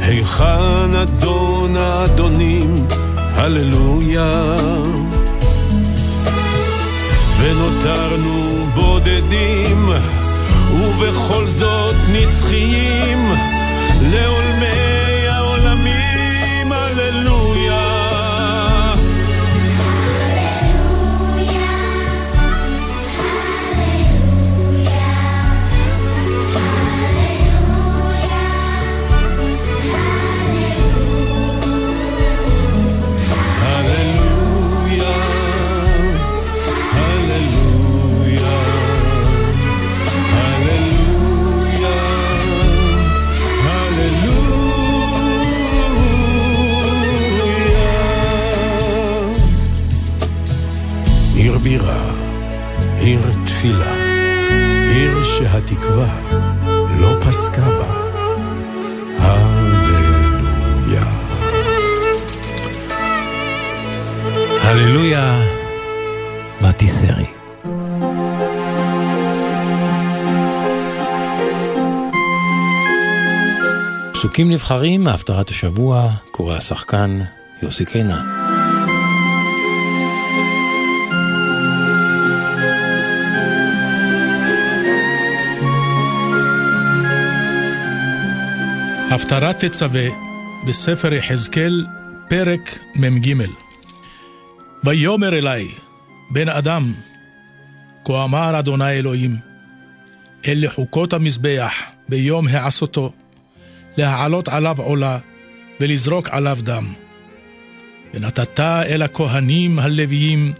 היכן 0.00 0.96
אדון 1.02 1.76
האדונים? 1.76 2.86
הללויה. 3.18 4.56
ונותרנו 7.38 8.66
בודדים 8.74 9.88
ובכל 10.72 11.46
זאת 11.46 11.94
נצחיים 12.12 13.32
לעולמי 14.02 14.43
עיר 55.54 55.66
שהתקווה 55.68 56.20
לא 57.00 57.20
פסקה 57.20 57.62
בה. 57.62 58.04
הללויה. 59.18 61.04
הללויה, 64.62 65.42
מתי 66.60 66.88
סרי. 66.88 67.26
פסוקים 74.12 74.50
נבחרים 74.50 75.04
מהפטרת 75.04 75.48
השבוע, 75.48 76.10
קורא 76.30 76.56
השחקן 76.56 77.20
יוסי 77.62 77.84
קינן. 77.84 78.43
הפטרת 89.14 89.64
תצווה 89.64 90.06
בספר 90.66 91.12
יחזקאל, 91.14 91.86
פרק 92.28 92.78
מ"ג. 92.94 93.34
ויאמר 94.84 95.38
אלי, 95.38 95.68
בן 96.30 96.48
אדם, 96.48 96.92
כה 98.04 98.24
אמר 98.24 98.58
אדוני 98.58 98.90
אלוהים, 98.90 99.36
אלה 100.48 100.70
חוקות 100.70 101.12
המזבח 101.12 101.72
ביום 102.08 102.48
העשותו, 102.48 103.12
להעלות 103.96 104.48
עליו 104.48 104.76
עולה, 104.78 105.18
ולזרוק 105.80 106.28
עליו 106.28 106.58
דם. 106.62 106.92
ונתת 108.14 108.60
אל 108.60 109.02
הכהנים 109.02 109.78
הלוויים, 109.78 110.52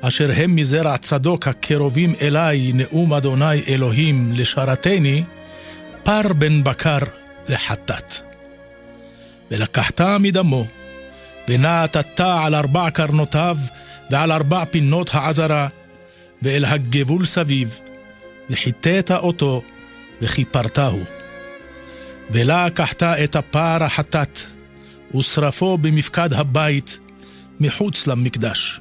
אשר 0.00 0.30
הם 0.36 0.56
מזרע 0.56 0.96
צדוק 0.96 1.48
הקרובים 1.48 2.14
אלי, 2.20 2.72
נאום 2.74 3.12
אדוני 3.12 3.62
אלוהים, 3.68 4.32
לשרתני, 4.34 5.24
פר 6.02 6.32
בן 6.32 6.64
בקר 6.64 7.19
לחטאת. 7.50 8.14
ולקחת 9.50 10.00
מדמו, 10.00 10.66
ונעתת 11.48 12.20
על 12.20 12.54
ארבע 12.54 12.90
קרנותיו 12.90 13.56
ועל 14.10 14.32
ארבע 14.32 14.64
פינות 14.64 15.10
העזרה, 15.12 15.68
ואל 16.42 16.64
הגבול 16.64 17.24
סביב, 17.24 17.80
וחיטאת 18.50 19.10
אותו, 19.10 19.62
וכיפרתהו. 20.22 21.00
ולקחת 22.30 23.02
את 23.02 23.36
הפר 23.36 23.84
החטאת, 23.84 24.40
ושרפו 25.14 25.78
במפקד 25.78 26.32
הבית, 26.32 26.98
מחוץ 27.60 28.06
למקדש. 28.06 28.80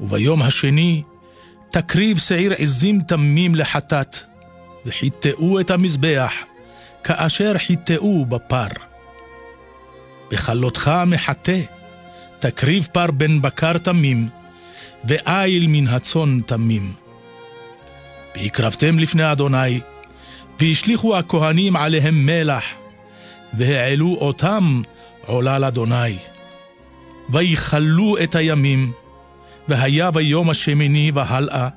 וביום 0.00 0.42
השני, 0.42 1.02
תקריב 1.70 2.18
שעיר 2.18 2.52
עזים 2.58 3.00
תמים 3.00 3.54
לחטאת, 3.54 4.16
וחיטאו 4.86 5.60
את 5.60 5.70
המזבח, 5.70 6.32
כאשר 7.08 7.58
חיטאו 7.58 8.26
בפר. 8.26 8.66
בכלותך 10.30 10.90
מחטא, 11.06 11.60
תקריב 12.38 12.88
פר 12.92 13.10
בן 13.10 13.42
בקר 13.42 13.78
תמים, 13.78 14.28
ואיל 15.04 15.66
מן 15.66 15.86
הצאן 15.88 16.40
תמים. 16.46 16.92
והקרבתם 18.36 18.98
לפני 18.98 19.32
אדוני, 19.32 19.80
והשליכו 20.60 21.16
הכהנים 21.16 21.76
עליהם 21.76 22.26
מלח, 22.26 22.64
והעלו 23.54 24.14
אותם 24.20 24.82
עולה 25.26 25.58
לאדוני. 25.58 26.18
ויכלו 27.30 28.16
את 28.22 28.34
הימים, 28.34 28.92
והיה 29.68 30.10
ביום 30.10 30.50
השמיני 30.50 31.10
והלאה, 31.14 31.68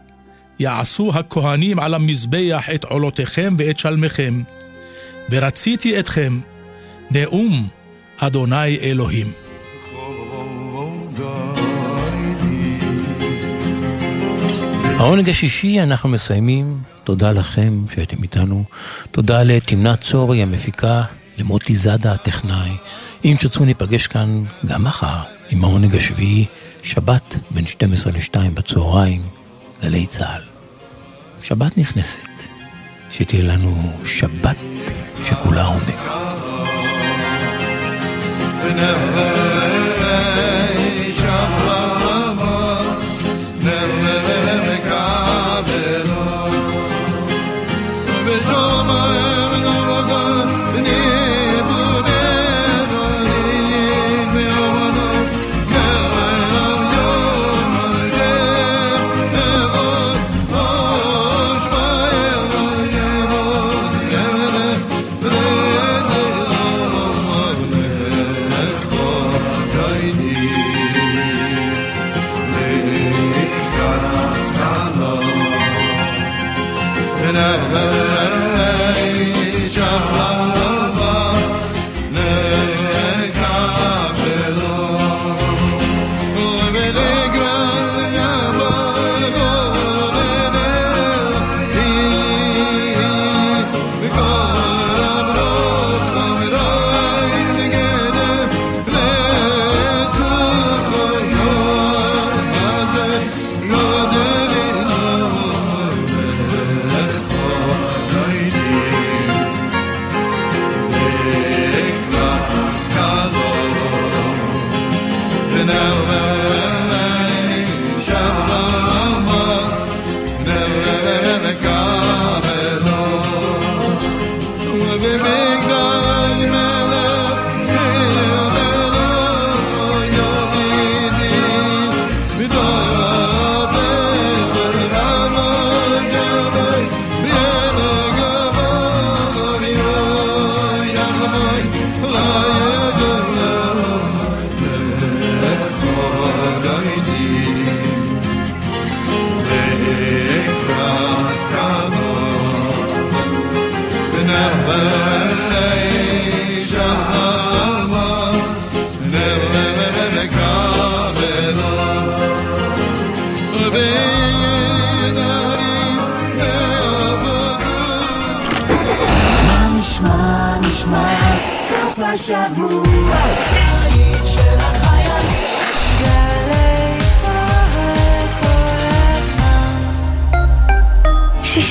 יעשו 0.59 1.11
הכהנים 1.13 1.79
על 1.79 1.93
המזבח 1.93 2.65
את 2.75 2.83
עולותיכם 2.83 3.55
ואת 3.57 3.79
שלמיכם, 3.79 4.41
ורציתי 5.29 5.99
אתכם, 5.99 6.39
נאום 7.11 7.67
אדוני 8.17 8.77
אלוהים. 8.81 9.31
העונג 14.97 15.29
השישי 15.29 15.81
אנחנו 15.81 16.09
מסיימים, 16.09 16.77
תודה 17.03 17.31
לכם 17.31 17.83
שהייתם 17.93 18.23
איתנו, 18.23 18.63
תודה 19.11 19.43
לתמנת 19.43 20.01
צורי 20.01 20.41
המפיקה, 20.41 21.03
למוטי 21.37 21.75
זאדה 21.75 22.13
הטכנאי. 22.13 22.71
אם 23.25 23.35
תרצו 23.39 23.65
ניפגש 23.65 24.07
כאן 24.07 24.43
גם 24.65 24.83
מחר 24.83 25.21
עם 25.49 25.63
העונג 25.63 25.95
השביעי, 25.95 26.45
שבת 26.83 27.35
בין 27.51 27.67
12 27.67 28.13
ל-2 28.13 28.37
בצהריים, 28.53 29.21
גלי 29.83 30.07
צה"ל. 30.07 30.41
שבת 31.43 31.77
נכנסת, 31.77 32.19
שתהיה 33.11 33.43
לנו 33.43 33.97
שבת 34.05 34.55
שכולה 35.23 35.65
עונג. 35.65 35.91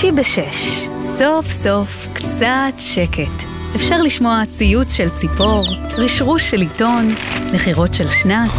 שישי 0.01 0.13
בשש, 0.13 0.87
סוף 1.03 1.47
סוף 1.51 2.07
קצת 2.13 2.75
שקט. 2.79 3.45
אפשר 3.77 4.03
לשמוע 4.03 4.43
ציוץ 4.49 4.93
של 4.93 5.09
ציפור, 5.11 5.67
רשרוש 5.97 6.51
של 6.51 6.61
עיתון, 6.61 7.09
נחירות 7.53 7.95
של 7.95 8.11
שנץ, 8.11 8.51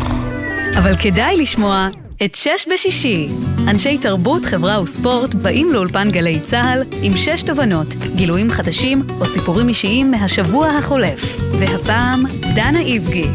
אבל 0.77 0.95
כדאי 1.01 1.37
לשמוע 1.37 1.89
את 2.25 2.35
שש 2.35 2.67
בשישי. 2.73 3.27
אנשי 3.67 3.97
תרבות, 3.97 4.45
חברה 4.45 4.81
וספורט 4.81 5.33
באים 5.33 5.69
לאולפן 5.73 6.11
גלי 6.11 6.39
צה"ל 6.39 6.83
עם 7.01 7.13
שש 7.17 7.43
תובנות, 7.43 7.87
גילויים 8.15 8.51
חדשים 8.51 9.03
או 9.19 9.25
סיפורים 9.25 9.69
אישיים 9.69 10.11
מהשבוע 10.11 10.67
החולף. 10.67 11.39
והפעם, 11.59 12.23
דנה 12.55 12.79
איבגי. 12.79 13.27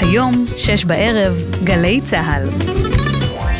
היום, 0.00 0.44
שש 0.56 0.84
בערב, 0.84 1.34
גלי 1.64 2.00
צה"ל. 2.10 2.69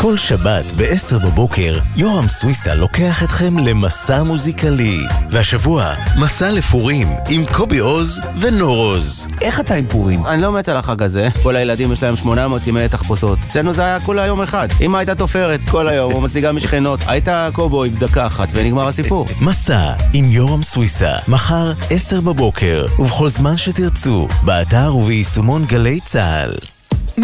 כל 0.00 0.16
שבת 0.16 0.72
ב-10 0.76 1.18
בבוקר, 1.18 1.78
יורם 1.96 2.28
סוויסה 2.28 2.74
לוקח 2.74 3.22
אתכם 3.22 3.58
למסע 3.58 4.22
מוזיקלי. 4.22 5.00
והשבוע, 5.30 5.94
מסע 6.20 6.50
לפורים 6.50 7.08
עם 7.28 7.44
קובי 7.52 7.78
עוז 7.78 8.20
ונור 8.40 8.76
עוז. 8.76 9.28
איך 9.40 9.60
אתה 9.60 9.74
עם 9.74 9.86
פורים? 9.86 10.26
אני 10.26 10.42
לא 10.42 10.52
מת 10.52 10.68
על 10.68 10.76
החג 10.76 11.02
הזה. 11.02 11.28
כל 11.42 11.56
הילדים 11.56 11.92
יש 11.92 12.02
להם 12.02 12.16
800 12.16 12.66
ימי 12.66 12.88
תחפושות. 12.88 13.38
אצלנו 13.48 13.72
זה 13.72 13.84
היה 13.84 14.00
כולה 14.00 14.26
יום 14.26 14.42
אחד. 14.42 14.68
אמא 14.80 14.98
הייתה 14.98 15.14
תופרת 15.14 15.60
כל 15.70 15.88
היום, 15.88 16.12
או 16.12 16.20
משיגה 16.20 16.52
משכנות. 16.52 17.00
הייתה 17.06 17.48
קובוי 17.52 17.90
בדקה 17.90 18.26
אחת, 18.26 18.48
ונגמר 18.54 18.88
הסיפור. 18.88 19.26
מסע 19.40 19.92
עם 20.12 20.24
יורם 20.30 20.62
סוויסה, 20.62 21.12
מחר 21.28 21.72
10 21.90 22.20
בבוקר, 22.20 22.86
ובכל 22.98 23.28
זמן 23.28 23.56
שתרצו, 23.56 24.28
באתר 24.44 24.96
וביישומון 24.96 25.64
גלי 25.64 26.00
צה"ל. 26.00 26.79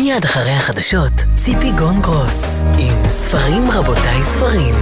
מיד 0.07 0.25
אחרי 0.25 0.51
החדשות, 0.51 1.13
ציפי 1.35 1.73
גון 1.73 2.03
גרוס, 2.03 2.45
עם 2.79 3.11
ספרים 3.11 3.71
רבותיי 3.71 4.25
ספרים. 4.25 4.75